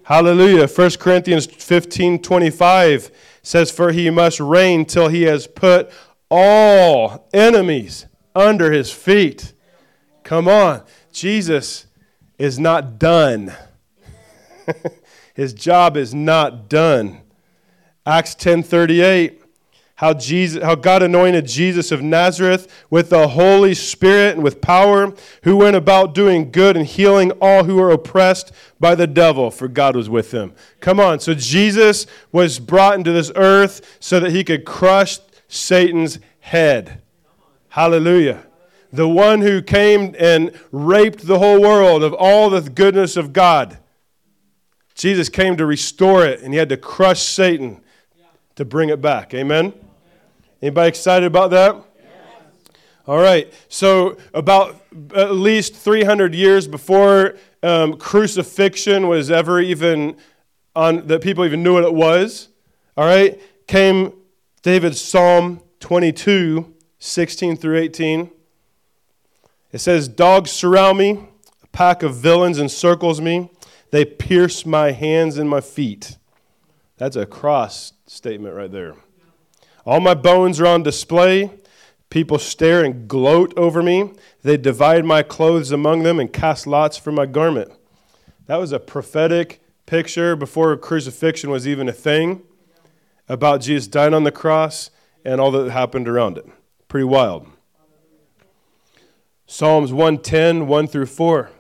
[0.05, 0.67] Hallelujah.
[0.67, 3.11] 1 Corinthians 15 25
[3.43, 5.91] says, For he must reign till he has put
[6.31, 9.53] all enemies under his feet.
[10.23, 10.83] Come on.
[11.13, 11.87] Jesus
[12.39, 13.53] is not done.
[15.35, 17.21] his job is not done.
[18.07, 19.40] Acts 10:38
[20.01, 25.13] how Jesus how God anointed Jesus of Nazareth with the Holy Spirit and with power
[25.43, 29.69] who went about doing good and healing all who were oppressed by the devil for
[29.69, 30.55] God was with him.
[30.81, 36.19] Come on, so Jesus was brought into this earth so that he could crush Satan's
[36.39, 37.03] head.
[37.69, 38.47] Hallelujah.
[38.91, 43.77] The one who came and raped the whole world of all the goodness of God.
[44.95, 47.83] Jesus came to restore it and he had to crush Satan
[48.55, 49.35] to bring it back.
[49.35, 49.75] Amen.
[50.63, 51.77] Anybody excited about that?
[53.07, 53.53] All right.
[53.69, 54.81] So, about
[55.15, 60.17] at least 300 years before um, crucifixion was ever even
[60.77, 62.49] on, that people even knew what it was,
[62.97, 64.13] all right, came
[64.63, 68.31] David's Psalm 22, 16 through 18.
[69.73, 71.29] It says, Dogs surround me,
[71.63, 73.51] a pack of villains encircles me,
[73.91, 76.17] they pierce my hands and my feet.
[76.97, 78.95] That's a cross statement right there.
[79.91, 81.51] All my bones are on display.
[82.11, 84.13] People stare and gloat over me.
[84.41, 87.73] They divide my clothes among them and cast lots for my garment.
[88.47, 92.43] That was a prophetic picture before crucifixion was even a thing
[93.29, 94.91] about Jesus dying on the cross
[95.25, 96.47] and all that happened around it.
[96.87, 97.49] Pretty wild.
[99.45, 101.51] Psalms 110, 1 through 4.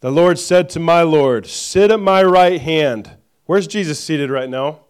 [0.00, 3.12] The Lord said to my Lord, Sit at my right hand.
[3.44, 4.80] Where's Jesus seated right now?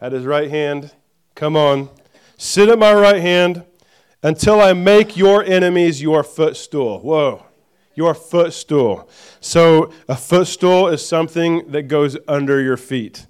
[0.00, 0.92] At his right hand.
[1.34, 1.88] Come on.
[2.36, 3.64] Sit at my right hand
[4.22, 7.00] until I make your enemies your footstool.
[7.00, 7.44] Whoa.
[7.94, 9.08] Your footstool.
[9.40, 13.26] So, a footstool is something that goes under your feet.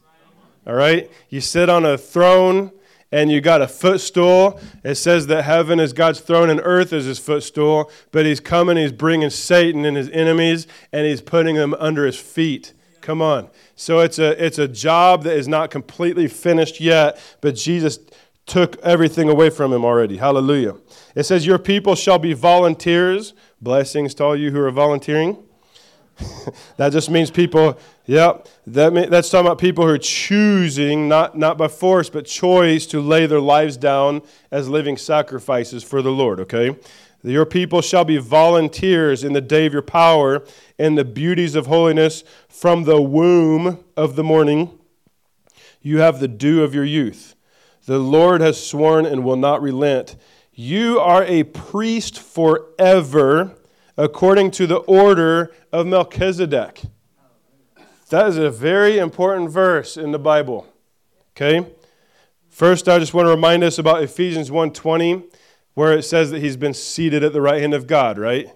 [0.66, 1.10] All right?
[1.28, 2.70] You sit on a throne
[3.12, 4.60] and you got a footstool.
[4.84, 8.76] It says that heaven is God's throne and earth is his footstool, but he's coming,
[8.76, 12.72] he's bringing Satan and his enemies, and he's putting them under his feet.
[13.00, 13.48] Come on.
[13.76, 17.98] So it's a, it's a job that is not completely finished yet, but Jesus
[18.46, 20.16] took everything away from him already.
[20.16, 20.76] Hallelujah.
[21.14, 23.32] It says, Your people shall be volunteers.
[23.60, 25.38] Blessings to all you who are volunteering.
[26.76, 31.36] that just means people, yep, that mean, that's talking about people who are choosing, not,
[31.36, 36.10] not by force, but choice to lay their lives down as living sacrifices for the
[36.10, 36.76] Lord, okay?
[37.22, 40.42] Your people shall be volunteers in the day of your power
[40.80, 44.78] and the beauties of holiness from the womb of the morning.
[45.82, 47.36] You have the dew of your youth.
[47.84, 50.16] The Lord has sworn and will not relent.
[50.54, 53.56] You are a priest forever
[53.98, 56.82] according to the order of Melchizedek.
[58.08, 60.66] That is a very important verse in the Bible.
[61.36, 61.70] Okay?
[62.48, 65.24] First, I just want to remind us about Ephesians 1:20
[65.74, 68.50] where it says that he's been seated at the right hand of God, right?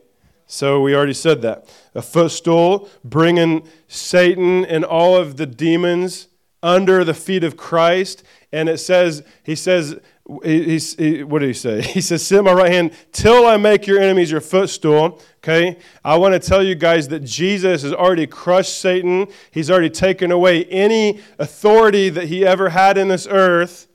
[0.47, 1.73] So we already said that.
[1.95, 6.29] A footstool, bringing Satan and all of the demons
[6.63, 8.25] under the feet of Christ.
[8.53, 10.01] And it says, he says,
[10.43, 11.83] he, he, what did he say?
[11.93, 15.21] He says, Sit at my right hand till I make your enemies your footstool.
[15.39, 15.79] Okay?
[16.03, 19.29] I want to tell you guys that Jesus has already crushed Satan.
[19.51, 23.87] He's already taken away any authority that he ever had in this earth.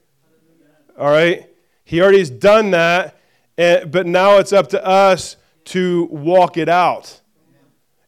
[0.97, 1.49] All right?
[1.83, 3.17] He already has done that,
[3.55, 5.37] but now it's up to us
[5.69, 7.21] to walk it out.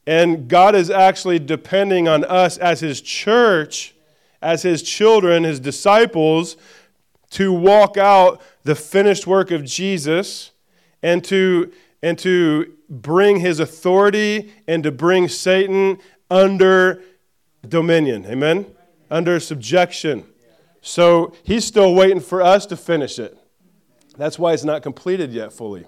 [0.08, 3.93] And God is actually depending on us as His church,
[4.41, 6.58] as His children, His disciples,
[7.32, 10.52] to walk out the finished work of Jesus
[11.04, 11.71] and to,
[12.02, 16.00] and to bring His authority and to bring Satan
[16.32, 17.04] under
[17.67, 18.26] dominion.
[18.26, 18.65] Amen?
[19.12, 20.26] Under subjection.
[20.82, 23.38] So He's still waiting for us to finish it.
[24.18, 25.86] That's why it's not completed yet fully.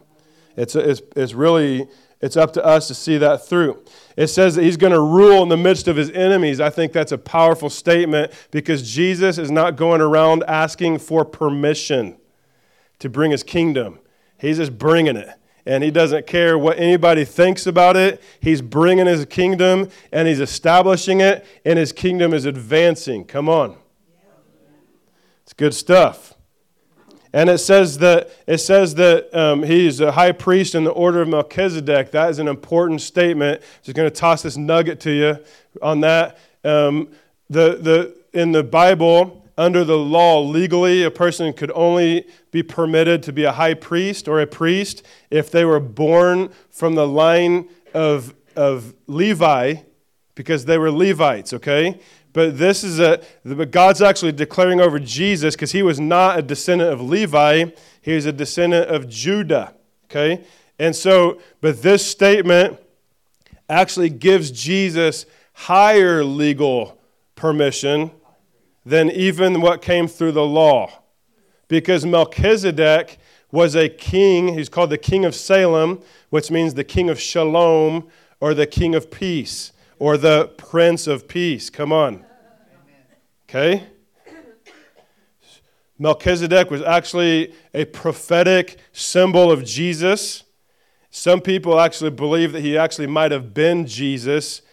[0.55, 1.87] It's, it's, it's really,
[2.21, 3.83] it's up to us to see that through.
[4.15, 6.59] It says that he's going to rule in the midst of his enemies.
[6.59, 12.17] I think that's a powerful statement because Jesus is not going around asking for permission
[12.99, 13.99] to bring his kingdom.
[14.37, 15.29] He's just bringing it.
[15.65, 18.21] And he doesn't care what anybody thinks about it.
[18.41, 23.23] He's bringing his kingdom and he's establishing it, and his kingdom is advancing.
[23.23, 23.77] Come on.
[25.43, 26.32] It's good stuff.
[27.33, 31.21] And it says that it says that um, he's a high priest in the order
[31.23, 32.11] of Melchizedek.
[32.11, 33.61] That is an important statement.
[33.81, 35.37] Just going to toss this nugget to you
[35.81, 36.37] on that.
[36.63, 37.09] Um,
[37.49, 43.23] the the in the Bible, under the law, legally, a person could only be permitted
[43.23, 47.67] to be a high priest or a priest if they were born from the line
[47.95, 49.75] of of Levi,
[50.35, 51.53] because they were Levites.
[51.53, 51.99] Okay,
[52.33, 56.41] but this is a, but God's actually declaring over Jesus because he was not a
[56.41, 57.65] descendant of Levi,
[58.01, 59.73] he was a descendant of Judah.
[60.05, 60.43] Okay?
[60.79, 62.79] And so, but this statement
[63.69, 66.99] actually gives Jesus higher legal
[67.35, 68.11] permission
[68.85, 70.91] than even what came through the law.
[71.67, 73.19] Because Melchizedek
[73.51, 78.07] was a king, he's called the king of Salem, which means the king of shalom
[78.39, 81.69] or the king of peace or the Prince of Peace.
[81.69, 82.25] Come on.
[83.49, 83.83] Okay?
[85.99, 90.43] Melchizedek was actually a prophetic symbol of Jesus.
[91.11, 94.63] Some people actually believe that he actually might have been Jesus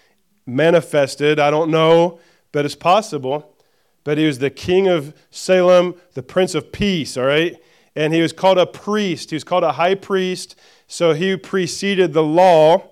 [0.46, 1.38] manifested.
[1.38, 2.18] I don't know,
[2.52, 3.54] but it's possible.
[4.02, 7.56] But he was the king of Salem, the prince of peace, all right?
[7.94, 9.30] And he was called a priest.
[9.30, 10.56] He was called a high priest.
[10.86, 12.89] So he preceded the law.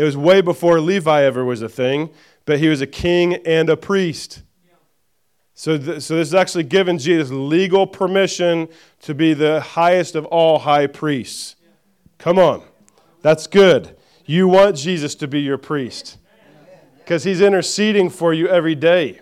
[0.00, 2.08] It was way before Levi ever was a thing,
[2.46, 4.40] but he was a king and a priest.
[5.52, 8.68] So, th- so this is actually giving Jesus legal permission
[9.02, 11.56] to be the highest of all high priests.
[12.16, 12.62] Come on.
[13.20, 13.94] That's good.
[14.24, 16.16] You want Jesus to be your priest
[17.00, 19.20] because he's interceding for you every day.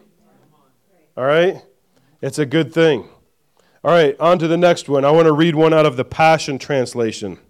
[1.17, 1.61] All right?
[2.23, 3.09] It's a good thing.
[3.83, 5.05] All right, on to the next one.
[5.05, 7.41] I want to read one out of the Passion Translation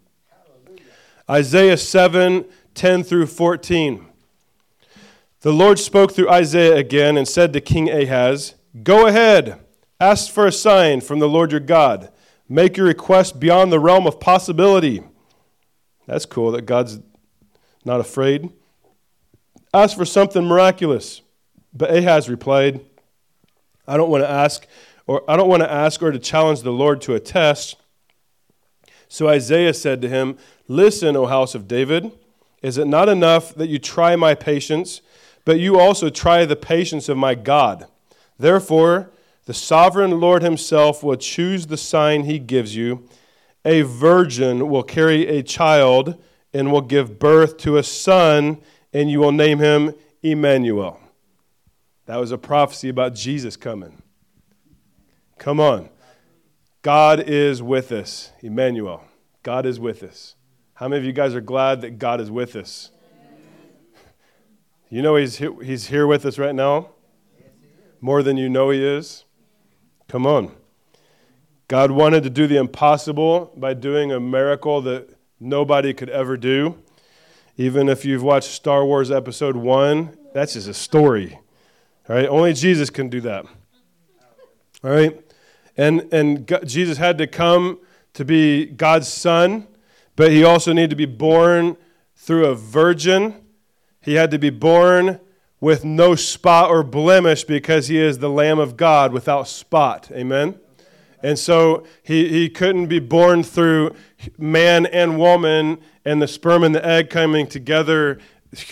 [1.28, 2.46] Isaiah 7
[2.78, 4.06] 10 through 14.
[5.40, 8.54] The Lord spoke through Isaiah again and said to King Ahaz,
[8.84, 9.58] Go ahead,
[10.00, 12.10] ask for a sign from the Lord your God.
[12.48, 15.02] Make your request beyond the realm of possibility.
[16.06, 17.00] That's cool that God's
[17.84, 18.52] not afraid.
[19.74, 21.20] Ask for something miraculous.
[21.74, 22.80] But Ahaz replied,
[23.88, 24.68] I don't want to ask
[25.08, 27.76] or I don't want to ask or to challenge the Lord to a test.
[29.08, 32.12] So Isaiah said to him, Listen, O house of David.
[32.62, 35.00] Is it not enough that you try my patience,
[35.44, 37.86] but you also try the patience of my God?
[38.38, 39.10] Therefore,
[39.46, 43.08] the sovereign Lord himself will choose the sign he gives you.
[43.64, 48.58] A virgin will carry a child and will give birth to a son,
[48.92, 51.00] and you will name him Emmanuel.
[52.06, 54.02] That was a prophecy about Jesus coming.
[55.38, 55.90] Come on.
[56.82, 58.32] God is with us.
[58.40, 59.04] Emmanuel.
[59.42, 60.34] God is with us.
[60.78, 62.92] How many of you guys are glad that God is with us?
[64.88, 66.90] You know He's here, he's here with us right now?
[68.00, 69.24] More than you know He is?
[70.06, 70.52] Come on.
[71.66, 75.08] God wanted to do the impossible by doing a miracle that
[75.40, 76.76] nobody could ever do.
[77.56, 81.40] Even if you've watched Star Wars Episode 1, that's just a story.
[82.08, 82.28] All right?
[82.28, 83.46] Only Jesus can do that.
[84.84, 85.20] All right?
[85.76, 87.80] And, and God, Jesus had to come
[88.14, 89.66] to be God's son
[90.18, 91.76] but he also needed to be born
[92.16, 93.36] through a virgin.
[94.02, 95.20] He had to be born
[95.60, 100.10] with no spot or blemish because he is the Lamb of God without spot.
[100.10, 100.58] Amen?
[101.22, 103.94] And so he, he couldn't be born through
[104.36, 108.18] man and woman and the sperm and the egg coming together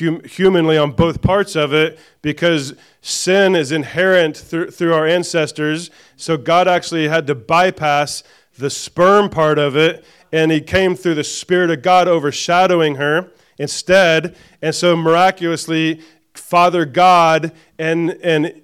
[0.01, 5.92] hum, humanly on both parts of it because sin is inherent through, through our ancestors.
[6.16, 8.24] So God actually had to bypass
[8.59, 13.30] the sperm part of it and he came through the Spirit of God overshadowing her
[13.59, 14.36] instead.
[14.61, 16.02] And so miraculously,
[16.34, 18.62] Father God and, and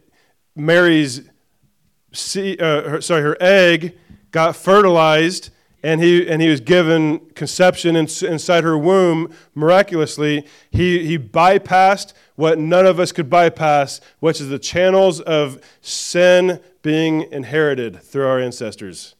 [0.54, 3.96] Mary's, uh, her, sorry, her egg
[4.30, 5.50] got fertilized
[5.82, 10.46] and he, and he was given conception in, inside her womb miraculously.
[10.70, 16.60] He, he bypassed what none of us could bypass, which is the channels of sin
[16.82, 19.14] being inherited through our ancestors.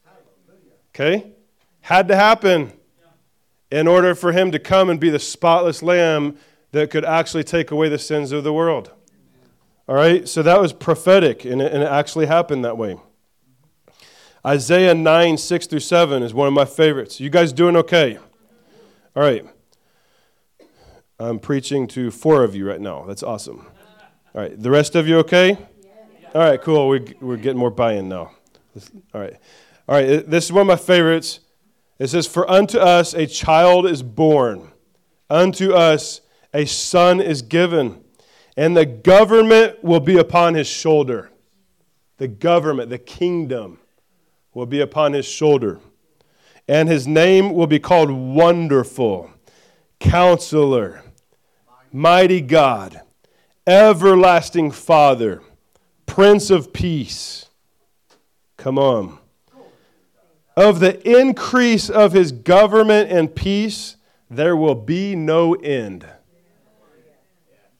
[0.94, 1.32] Okay?
[1.82, 2.72] had to happen
[3.70, 6.36] in order for him to come and be the spotless lamb
[6.70, 8.90] that could actually take away the sins of the world.
[9.88, 12.96] All right, so that was prophetic, and it, and it actually happened that way.
[14.46, 17.20] Isaiah 9, 6 through 7 is one of my favorites.
[17.20, 18.18] You guys doing okay?
[19.14, 19.44] All right.
[21.18, 23.04] I'm preaching to four of you right now.
[23.06, 23.66] That's awesome.
[24.34, 24.60] All right.
[24.60, 25.56] The rest of you okay?
[26.34, 26.88] All right, cool.
[26.88, 28.32] We're, we're getting more buy in now.
[29.14, 29.36] All right.
[29.88, 30.28] All right.
[30.28, 31.40] This is one of my favorites.
[31.98, 34.72] It says, For unto us a child is born,
[35.30, 36.20] unto us
[36.52, 38.02] a son is given,
[38.56, 41.30] and the government will be upon his shoulder.
[42.18, 43.78] The government, the kingdom.
[44.54, 45.80] will be upon his shoulder,
[46.68, 49.30] and his name will be called Wonderful,
[49.98, 51.02] Counselor,
[51.90, 53.00] Mighty God,
[53.66, 55.42] Everlasting Father,
[56.04, 57.46] Prince of Peace.
[58.56, 59.18] Come on.
[60.56, 63.96] Of the increase of his government and peace,
[64.30, 66.06] there will be no end.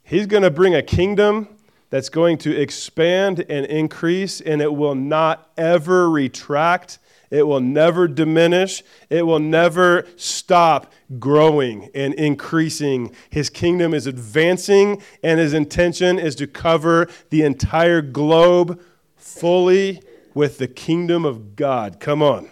[0.02, 1.48] He's going to bring a kingdom
[1.90, 6.98] that's going to expand and increase, and it will not ever retract.
[7.30, 8.82] It will never diminish.
[9.10, 13.14] It will never stop growing and increasing.
[13.28, 18.80] His kingdom is advancing, and his intention is to cover the entire globe
[19.16, 20.02] fully
[20.34, 22.00] with the kingdom of God.
[22.00, 22.48] Come on.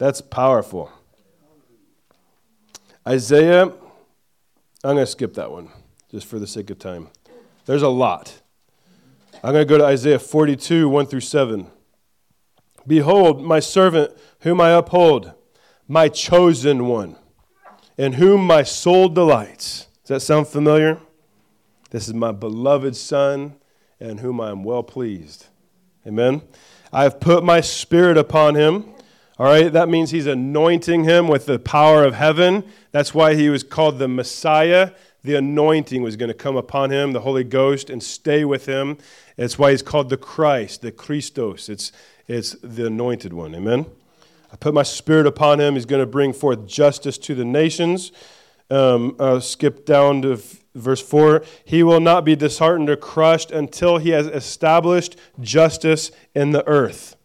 [0.00, 0.90] That's powerful.
[3.06, 3.74] Isaiah, I'm
[4.82, 5.68] going to skip that one
[6.10, 7.08] just for the sake of time.
[7.66, 8.40] There's a lot.
[9.44, 11.66] I'm going to go to Isaiah 42, 1 through 7.
[12.86, 15.34] Behold, my servant whom I uphold,
[15.86, 17.16] my chosen one,
[17.98, 19.86] in whom my soul delights.
[20.04, 20.98] Does that sound familiar?
[21.90, 23.56] This is my beloved Son,
[24.00, 25.48] in whom I am well pleased.
[26.06, 26.40] Amen.
[26.90, 28.94] I have put my spirit upon him.
[29.40, 32.62] All right, that means he's anointing him with the power of heaven.
[32.92, 37.12] That's why he was called the Messiah the anointing was going to come upon him,
[37.12, 38.96] the Holy Ghost, and stay with him.
[39.36, 41.68] That's why he's called the Christ, the Christos.
[41.68, 41.92] It's,
[42.26, 43.54] it's the anointed one.
[43.54, 43.86] Amen?
[44.52, 45.74] I put my spirit upon him.
[45.74, 48.12] He's going to bring forth justice to the nations.
[48.70, 50.40] Um, I'll skip down to
[50.74, 51.44] verse 4.
[51.64, 57.16] He will not be disheartened or crushed until he has established justice in the earth.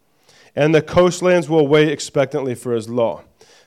[0.56, 3.22] And the coastlands will wait expectantly for his law.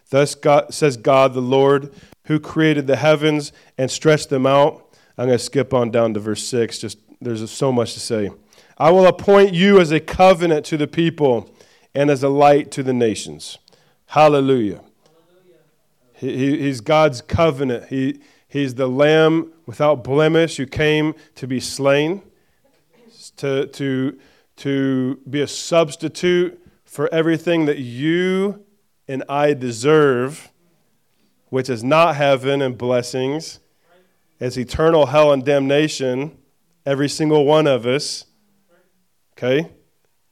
[0.09, 1.93] Thus God, says God the Lord
[2.25, 4.85] who created the heavens and stretched them out.
[5.17, 6.79] I'm going to skip on down to verse 6.
[6.79, 8.31] Just there's so much to say.
[8.77, 11.53] I will appoint you as a covenant to the people
[11.93, 13.57] and as a light to the nations.
[14.07, 14.81] Hallelujah.
[16.13, 17.89] He, he, he's God's covenant.
[17.89, 22.21] He, he's the lamb without blemish who came to be slain,
[23.37, 24.17] to, to,
[24.57, 26.59] to be a substitute
[26.89, 28.65] for everything that you
[29.07, 30.51] and I deserve
[31.49, 33.59] which is not heaven and blessings,
[34.39, 36.35] it's eternal hell and damnation,
[36.87, 38.25] every single one of us.
[39.33, 39.69] Okay?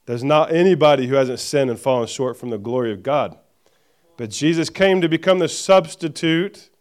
[0.07, 3.37] There's not anybody who hasn't sinned and fallen short from the glory of God.
[4.17, 6.71] But Jesus came to become the substitute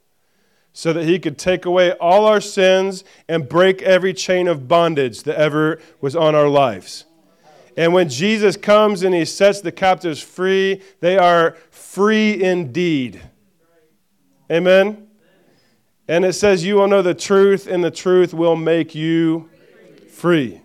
[0.72, 5.24] so that he could take away all our sins and break every chain of bondage
[5.24, 7.04] that ever was on our lives.
[7.76, 13.20] And when Jesus comes and he sets the captives free, they are free indeed.
[14.50, 15.08] Amen?
[16.08, 19.50] And it says, You will know the truth, and the truth will make you
[20.10, 20.62] free.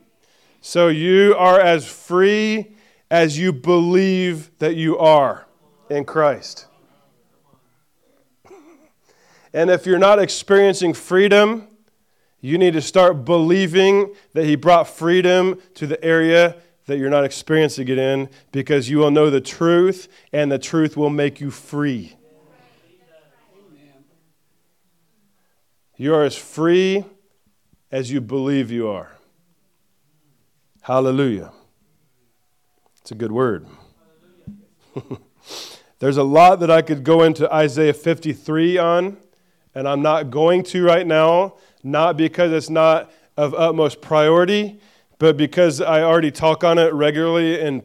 [0.61, 2.75] So you are as free
[3.09, 5.47] as you believe that you are
[5.89, 6.67] in Christ.
[9.53, 11.67] And if you're not experiencing freedom,
[12.39, 16.55] you need to start believing that He brought freedom to the area
[16.91, 20.97] that you're not experiencing it in because you will know the truth, and the truth
[20.97, 22.17] will make you free.
[25.95, 27.05] You are as free
[27.93, 29.15] as you believe you are.
[30.81, 31.53] Hallelujah.
[32.99, 33.67] It's a good word.
[35.99, 39.17] There's a lot that I could go into Isaiah 53 on,
[39.73, 44.81] and I'm not going to right now, not because it's not of utmost priority,
[45.21, 47.83] but because I already talk on it regularly, and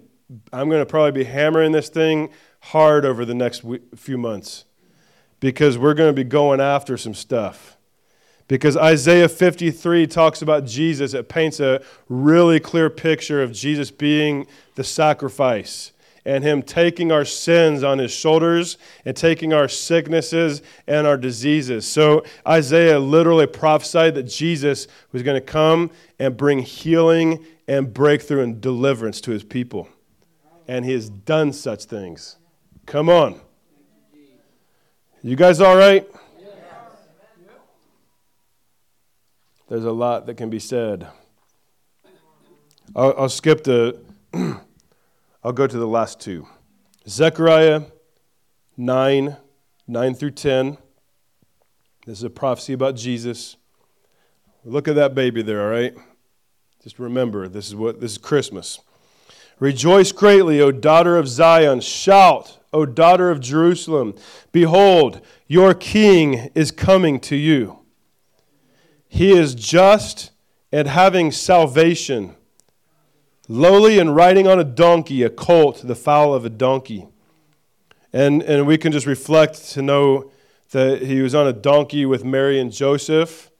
[0.54, 2.30] I'm going to probably be hammering this thing
[2.60, 3.62] hard over the next
[3.94, 4.64] few months
[5.38, 7.76] because we're going to be going after some stuff
[8.48, 11.12] because Isaiah 53 talks about Jesus.
[11.12, 15.92] It paints a really clear picture of Jesus being the sacrifice
[16.26, 21.86] and Him taking our sins on His shoulders and taking our sicknesses and our diseases.
[21.86, 28.42] So Isaiah literally prophesied that Jesus was going to come and bring healing and breakthrough
[28.42, 29.88] and deliverance to His people.
[30.66, 32.36] And He has done such things.
[32.86, 33.40] Come on.
[35.22, 36.06] You guys all right?
[39.68, 41.06] There's a lot that can be said.
[42.94, 44.00] I'll, I'll skip the,
[45.46, 46.48] I'll go to the last two.
[47.06, 47.82] Zechariah
[48.76, 49.36] 9,
[49.86, 50.76] 9 through 10.
[52.04, 53.56] This is a prophecy about Jesus.
[54.64, 55.94] Look at that baby there, all right?
[56.82, 58.80] Just remember, this is what this is Christmas.
[59.60, 61.78] Rejoice greatly, O daughter of Zion.
[61.80, 64.16] Shout, O daughter of Jerusalem.
[64.50, 67.84] Behold, your king is coming to you.
[69.08, 70.32] He is just
[70.72, 72.34] and having salvation,
[73.48, 77.06] lowly and riding on a donkey, a colt, the foal of a donkey.
[78.12, 80.30] And, and we can just reflect to know
[80.70, 83.50] that he was on a donkey with Mary and Joseph,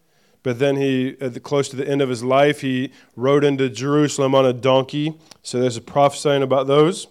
[0.43, 3.69] but then he, at the, close to the end of his life, he rode into
[3.69, 5.15] Jerusalem on a donkey.
[5.43, 7.09] So there's a prophesying about those.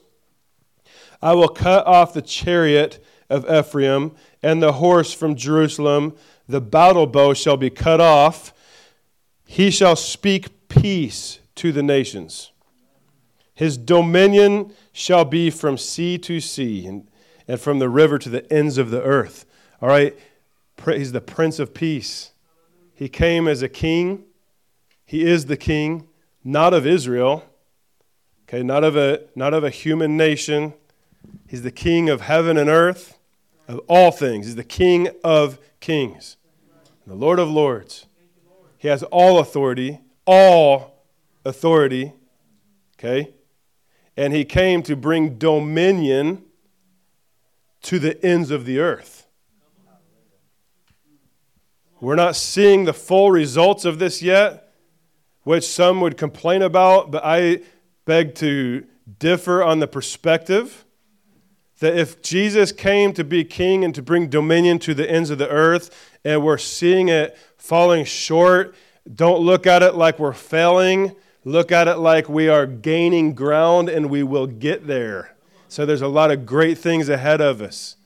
[1.22, 6.16] I will cut off the chariot of Ephraim and the horse from Jerusalem.
[6.48, 8.54] The battle bow shall be cut off.
[9.46, 12.52] He shall speak peace to the nations.
[13.56, 17.08] His dominion shall be from sea to sea and,
[17.48, 19.46] and from the river to the ends of the earth.
[19.82, 20.16] All right?
[20.86, 22.32] He's the Prince of Peace.
[22.94, 24.26] He came as a king.
[25.06, 26.08] He is the king,
[26.44, 27.46] not of Israel,
[28.48, 30.74] okay, not of a, not of a human nation.
[31.48, 33.18] He's the king of heaven and earth,
[33.68, 34.48] of all things.
[34.48, 36.38] He's the king of kings,
[37.06, 38.08] the Lord of lords.
[38.78, 41.04] He has all authority, all
[41.46, 42.14] authority,
[42.98, 43.35] okay?
[44.18, 46.44] And he came to bring dominion
[47.84, 49.28] to the ends of the earth.
[52.02, 54.74] We're not seeing the full results of this yet,
[55.44, 57.62] which some would complain about, but I
[58.06, 58.86] beg to
[59.20, 60.86] differ on the perspective
[61.80, 65.38] that if Jesus came to be king and to bring dominion to the ends of
[65.38, 68.76] the earth, and we're seeing it falling short,
[69.14, 71.16] don't look at it like we're failing.
[71.48, 75.36] Look at it like we are gaining ground and we will get there.
[75.70, 77.98] So there's a lot of great things ahead of us.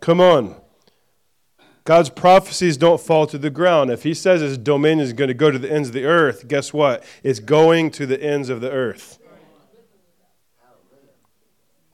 [0.00, 0.54] Come on.
[1.84, 3.90] God's prophecies don't fall to the ground.
[3.90, 6.46] If He says His dominion is going to go to the ends of the earth,
[6.46, 7.02] guess what?
[7.24, 9.18] It's going to the ends of the earth.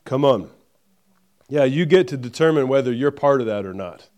[0.04, 0.50] Come on.
[1.48, 4.10] Yeah, you get to determine whether you're part of that or not.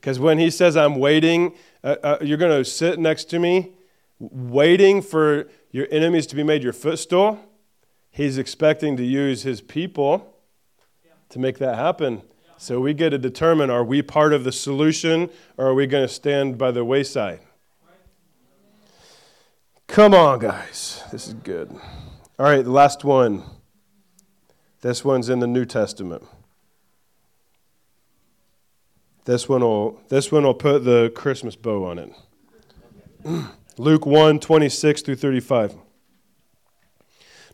[0.00, 3.72] Because when He says, I'm waiting, uh, uh, you're going to sit next to me,
[4.18, 7.38] waiting for your enemies to be made your footstool.
[8.10, 10.34] He's expecting to use His people
[11.30, 12.22] to make that happen.
[12.56, 16.06] So we get to determine are we part of the solution or are we going
[16.06, 17.40] to stand by the wayside?
[19.86, 21.02] Come on, guys.
[21.12, 21.70] This is good.
[22.38, 23.42] All right, the last one.
[24.80, 26.22] This one's in the New Testament.
[29.24, 32.12] This one will, this one will put the Christmas bow on it.
[33.76, 35.74] Luke 1 26 through 35.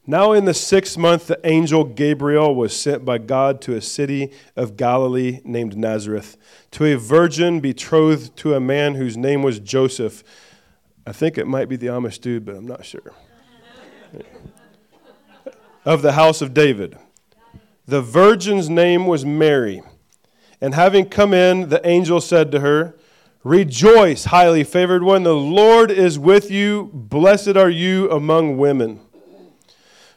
[0.07, 4.33] Now, in the sixth month, the angel Gabriel was sent by God to a city
[4.57, 6.37] of Galilee named Nazareth,
[6.73, 10.25] to a virgin betrothed to a man whose name was Joseph.
[11.07, 13.13] I think it might be the Amish dude, but I'm not sure.
[15.85, 16.99] of the house of David.
[17.87, 19.83] The virgin's name was Mary.
[20.61, 22.95] And having come in, the angel said to her,
[23.43, 26.91] Rejoice, highly favored one, the Lord is with you.
[26.93, 29.01] Blessed are you among women.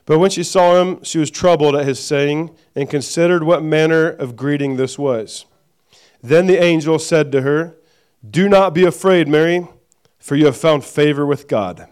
[0.05, 4.09] But when she saw him, she was troubled at his saying and considered what manner
[4.09, 5.45] of greeting this was.
[6.21, 7.78] Then the angel said to her,
[8.30, 9.67] Do not be afraid, Mary,
[10.19, 11.88] for you have found favor with God.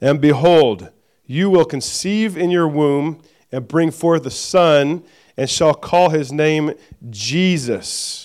[0.00, 0.90] And behold,
[1.26, 3.20] you will conceive in your womb
[3.52, 5.04] and bring forth a son,
[5.36, 6.72] and shall call his name
[7.10, 8.23] Jesus.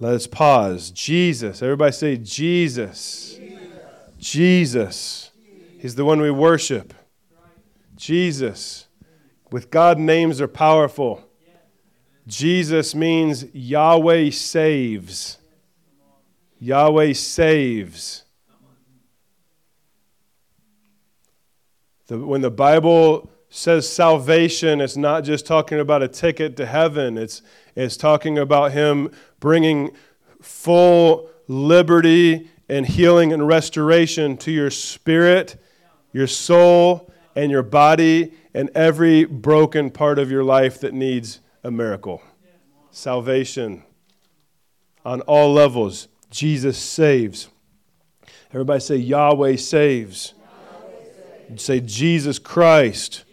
[0.00, 0.90] Let us pause.
[0.90, 1.62] Jesus.
[1.62, 3.36] Everybody say Jesus.
[3.38, 3.70] Jesus.
[4.18, 5.30] Jesus.
[5.78, 6.92] He's the one we worship.
[7.96, 8.86] Jesus.
[9.50, 11.28] With God, names are powerful.
[12.26, 15.38] Jesus means Yahweh saves.
[16.58, 18.24] Yahweh saves.
[22.06, 27.16] The, when the Bible says salvation, it's not just talking about a ticket to heaven,
[27.16, 27.42] it's,
[27.76, 29.10] it's talking about Him
[29.44, 29.90] bringing
[30.40, 35.62] full liberty and healing and restoration to your spirit,
[36.14, 41.70] your soul, and your body and every broken part of your life that needs a
[41.70, 42.22] miracle.
[42.90, 43.82] Salvation
[45.04, 46.08] on all levels.
[46.30, 47.48] Jesus saves.
[48.48, 50.32] Everybody say, Yahweh saves.
[51.50, 51.56] Yahweh.
[51.56, 53.24] Say, Jesus Christ.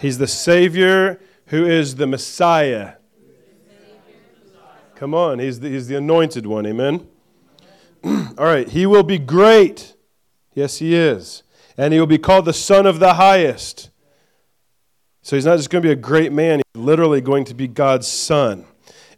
[0.00, 2.97] He's the Savior who is the Messiah.
[4.98, 6.66] Come on, he's the, he's the anointed one.
[6.66, 7.06] Amen.
[8.04, 9.94] all right, he will be great.
[10.54, 11.42] Yes, he is
[11.78, 13.90] and he will be called the Son of the Highest.
[15.22, 17.68] So he's not just going to be a great man, he's literally going to be
[17.68, 18.66] God's son.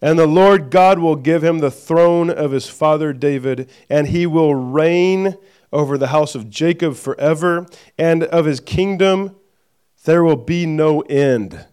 [0.03, 4.27] And the Lord God will give him the throne of his father David, and he
[4.27, 5.37] will reign
[5.73, 7.67] over the house of Jacob forever,
[7.97, 9.37] and of his kingdom
[10.05, 11.67] there will be no end.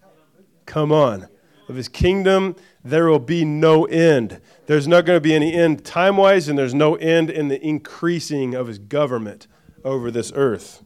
[0.66, 1.28] Come on.
[1.68, 2.56] Of his kingdom
[2.90, 4.40] there will be no end.
[4.66, 7.62] There's not going to be any end time wise, and there's no end in the
[7.66, 9.48] increasing of his government
[9.84, 10.84] over this earth.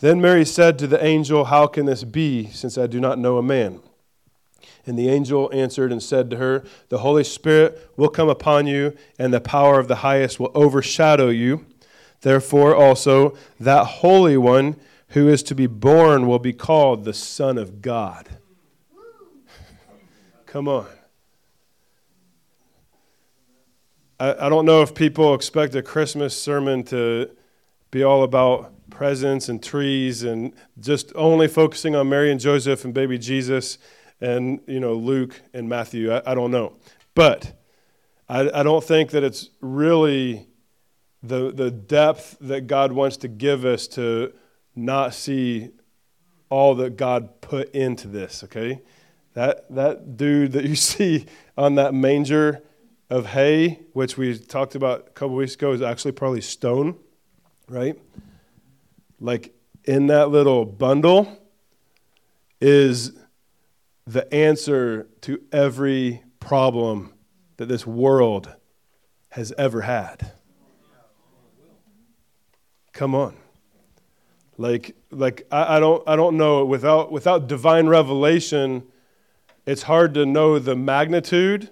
[0.00, 3.36] Then Mary said to the angel, How can this be, since I do not know
[3.36, 3.80] a man?
[4.86, 8.96] And the angel answered and said to her, The Holy Spirit will come upon you,
[9.18, 11.66] and the power of the highest will overshadow you.
[12.22, 14.76] Therefore, also, that Holy One
[15.10, 18.28] who is to be born will be called the Son of God.
[20.50, 20.88] Come on.
[24.18, 27.30] I, I don't know if people expect a Christmas sermon to
[27.92, 32.92] be all about presents and trees and just only focusing on Mary and Joseph and
[32.92, 33.78] baby Jesus
[34.20, 36.12] and you know Luke and Matthew.
[36.12, 36.72] I, I don't know,
[37.14, 37.52] but
[38.28, 40.48] I, I don't think that it's really
[41.22, 44.32] the the depth that God wants to give us to
[44.74, 45.70] not see
[46.48, 48.42] all that God put into this.
[48.42, 48.82] Okay,
[49.34, 51.26] that that dude that you see
[51.56, 52.62] on that manger
[53.08, 56.96] of hay, which we talked about a couple weeks ago, is actually probably stone,
[57.68, 57.98] right?
[59.18, 59.52] Like
[59.84, 61.38] in that little bundle
[62.60, 63.12] is
[64.06, 67.12] the answer to every problem
[67.56, 68.54] that this world
[69.30, 70.32] has ever had.
[72.92, 73.36] Come on.
[74.58, 76.64] Like, like I, I, don't, I don't know.
[76.64, 78.86] Without, without divine revelation,
[79.66, 81.70] it's hard to know the magnitude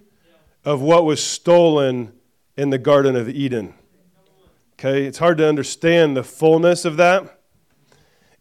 [0.65, 2.13] of what was stolen
[2.57, 3.75] in the Garden of Eden.
[4.75, 5.05] Okay?
[5.05, 7.41] It's hard to understand the fullness of that.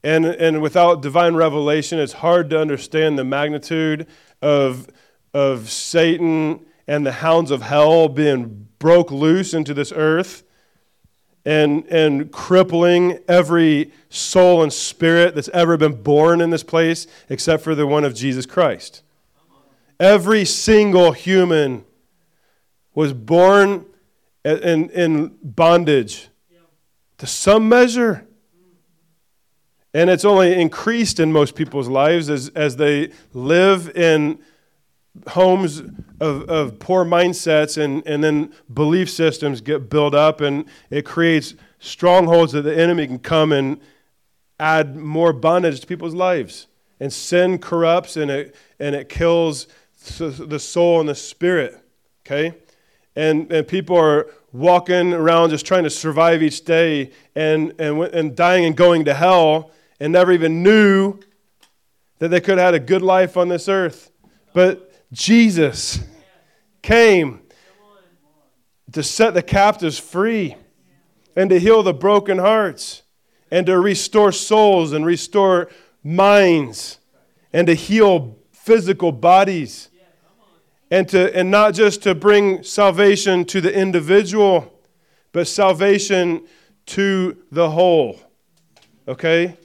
[0.04, 4.08] And, and without divine revelation, it's hard to understand the magnitude
[4.41, 4.88] of,
[5.34, 10.43] of Satan and the hounds of hell being broke loose into this earth
[11.45, 17.64] and, and crippling every soul and spirit that's ever been born in this place except
[17.64, 19.02] for the one of Jesus Christ.
[20.00, 21.86] Every single human
[22.93, 23.86] was born
[24.43, 26.30] in, in bondage
[27.18, 28.26] to some measure.
[29.93, 34.39] And it's only increased in most people's lives as, as they live in
[35.30, 35.80] homes
[36.20, 41.56] of, of poor mindsets and, and then belief systems get built up and it creates
[41.80, 43.80] strongholds that the enemy can come and
[44.60, 46.68] add more bondage to people's lives.
[47.00, 49.68] And sin corrupts and it, and it kills
[49.98, 51.80] the soul and the spirit.
[52.26, 52.56] Okay?
[53.16, 58.36] And, and people are walking around just trying to survive each day and, and, and
[58.36, 61.20] dying and going to hell and never even knew
[62.20, 64.12] that they could have had a good life on this earth.
[64.54, 66.00] But Jesus
[66.82, 67.41] came
[68.91, 70.56] to set the captives free
[71.36, 73.04] and to heal the broken hearts
[73.52, 75.70] and to restore souls and restore
[76.04, 77.00] minds
[77.54, 78.36] and to heal
[78.68, 79.89] physical bodies.
[80.91, 84.74] And to and not just to bring salvation to the individual
[85.32, 86.47] but salvation
[86.88, 88.20] to the whole.
[89.07, 89.57] Okay?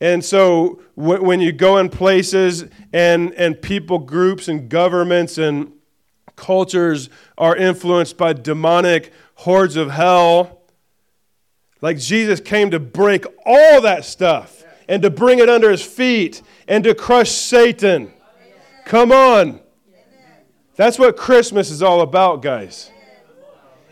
[0.00, 5.72] And so when you go in places and, and people groups and governments and
[6.34, 10.62] cultures are influenced by demonic hordes of hell,
[11.80, 16.42] like Jesus came to break all that stuff and to bring it under his feet
[16.68, 18.12] and to crush Satan.
[18.86, 19.58] Come on.
[20.76, 22.88] That's what Christmas is all about, guys.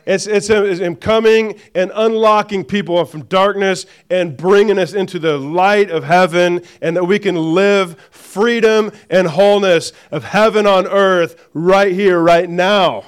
[0.07, 5.91] It's, it's, Him coming and unlocking people from darkness and bringing us into the light
[5.91, 11.93] of heaven, and that we can live freedom and wholeness of heaven on earth right
[11.93, 13.03] here, right now.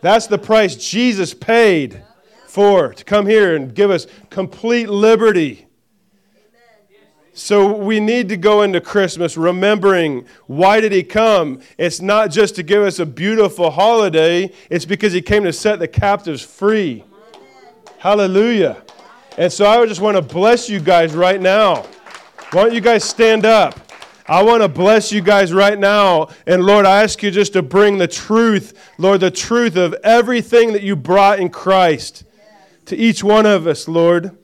[0.00, 2.02] That's the price Jesus paid
[2.48, 5.65] for to come here and give us complete liberty.
[7.36, 11.60] So we need to go into Christmas remembering why did he come?
[11.76, 15.78] It's not just to give us a beautiful holiday, it's because he came to set
[15.78, 17.04] the captives free.
[17.98, 18.82] Hallelujah.
[19.36, 21.82] And so I just want to bless you guys right now.
[22.52, 23.78] Why don't you guys stand up?
[24.26, 26.28] I want to bless you guys right now.
[26.46, 30.72] And Lord, I ask you just to bring the truth, Lord, the truth of everything
[30.72, 32.24] that you brought in Christ
[32.86, 34.38] to each one of us, Lord.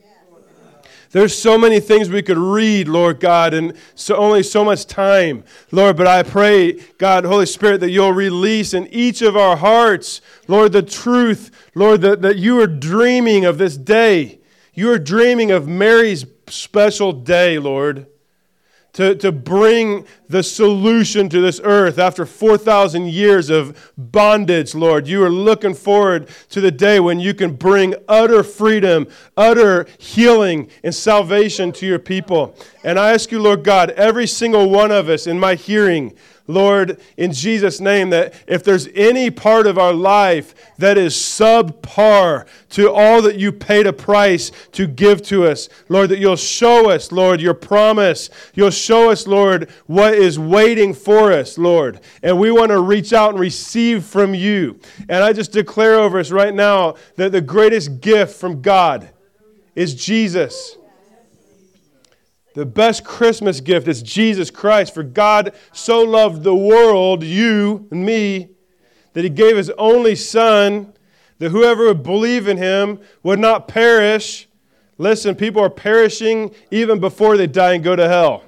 [1.13, 5.45] There's so many things we could read, Lord God, and so only so much time,
[5.71, 5.97] Lord.
[5.97, 10.73] But I pray, God, Holy Spirit, that you'll release in each of our hearts, Lord,
[10.73, 14.41] the truth, Lord, that, that you are dreaming of this day.
[14.75, 18.07] You are dreaming of Mary's special day, Lord
[18.93, 25.07] to, to bring the solution to this earth after 4,000 years of bondage, Lord.
[25.07, 30.69] You are looking forward to the day when you can bring utter freedom, utter healing,
[30.85, 32.55] and salvation to your people.
[32.85, 36.15] And I ask you, Lord God, every single one of us in my hearing,
[36.53, 42.47] Lord, in Jesus' name, that if there's any part of our life that is subpar
[42.71, 46.91] to all that you paid a price to give to us, Lord, that you'll show
[46.91, 48.31] us, Lord, your promise.
[48.55, 52.01] You'll show us, Lord, what is waiting for us, Lord.
[52.23, 54.79] And we want to reach out and receive from you.
[55.09, 59.11] And I just declare over us right now that the greatest gift from God
[59.75, 60.77] is Jesus.
[62.55, 64.95] The best Christmas gift is Jesus Christ.
[64.95, 68.51] For God so loved the world, you and me,
[69.15, 70.93] that he gave his only Son,
[71.39, 74.49] that whoever would believe in him would not perish.
[74.99, 78.43] Listen, people are perishing even before they die and go to hell.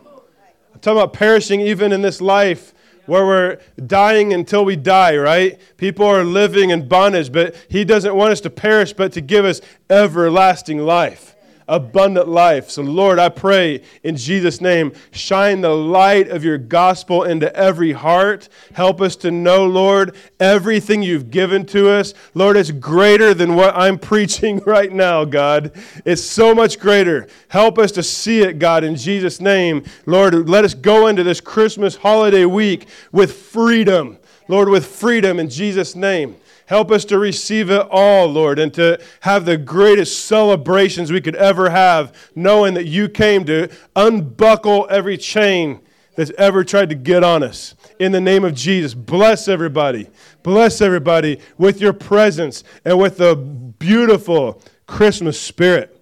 [0.73, 2.73] I'm talking about perishing even in this life
[3.07, 5.61] where we're dying until we die, right?
[5.77, 9.45] People are living in bondage, but he doesn't want us to perish, but to give
[9.45, 11.34] us everlasting life
[11.69, 12.71] abundant life.
[12.71, 17.93] So, Lord, I pray in Jesus' name, shine the light of your gospel into every
[17.93, 18.49] heart.
[18.75, 22.15] Help us to know, Lord, everything you've given to us.
[22.35, 25.73] Lord, it's greater than what I'm preaching right now, God.
[26.05, 27.29] It's so much greater.
[27.49, 29.85] Help us to see it, God, in Jesus' name.
[30.07, 34.19] Lord, let us go into this Christmas holiday week with freedom.
[34.49, 36.37] Lord, with freedom in Jesus' name.
[36.67, 41.37] Help us to receive it all, Lord, and to have the greatest celebrations we could
[41.37, 45.81] ever have, knowing that you came to unbuckle every chain
[46.17, 47.75] that's ever tried to get on us.
[47.99, 50.09] In the name of Jesus, bless everybody.
[50.43, 56.01] Bless everybody with your presence and with the beautiful Christmas spirit.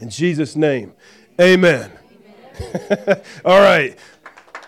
[0.00, 0.94] In Jesus' name,
[1.40, 1.90] amen.
[2.60, 3.20] amen.
[3.44, 3.98] all right.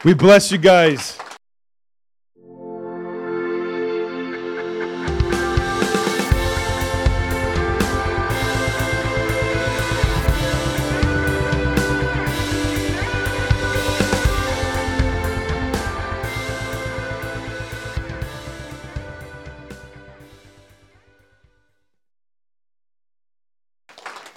[0.04, 1.18] We bless you guys.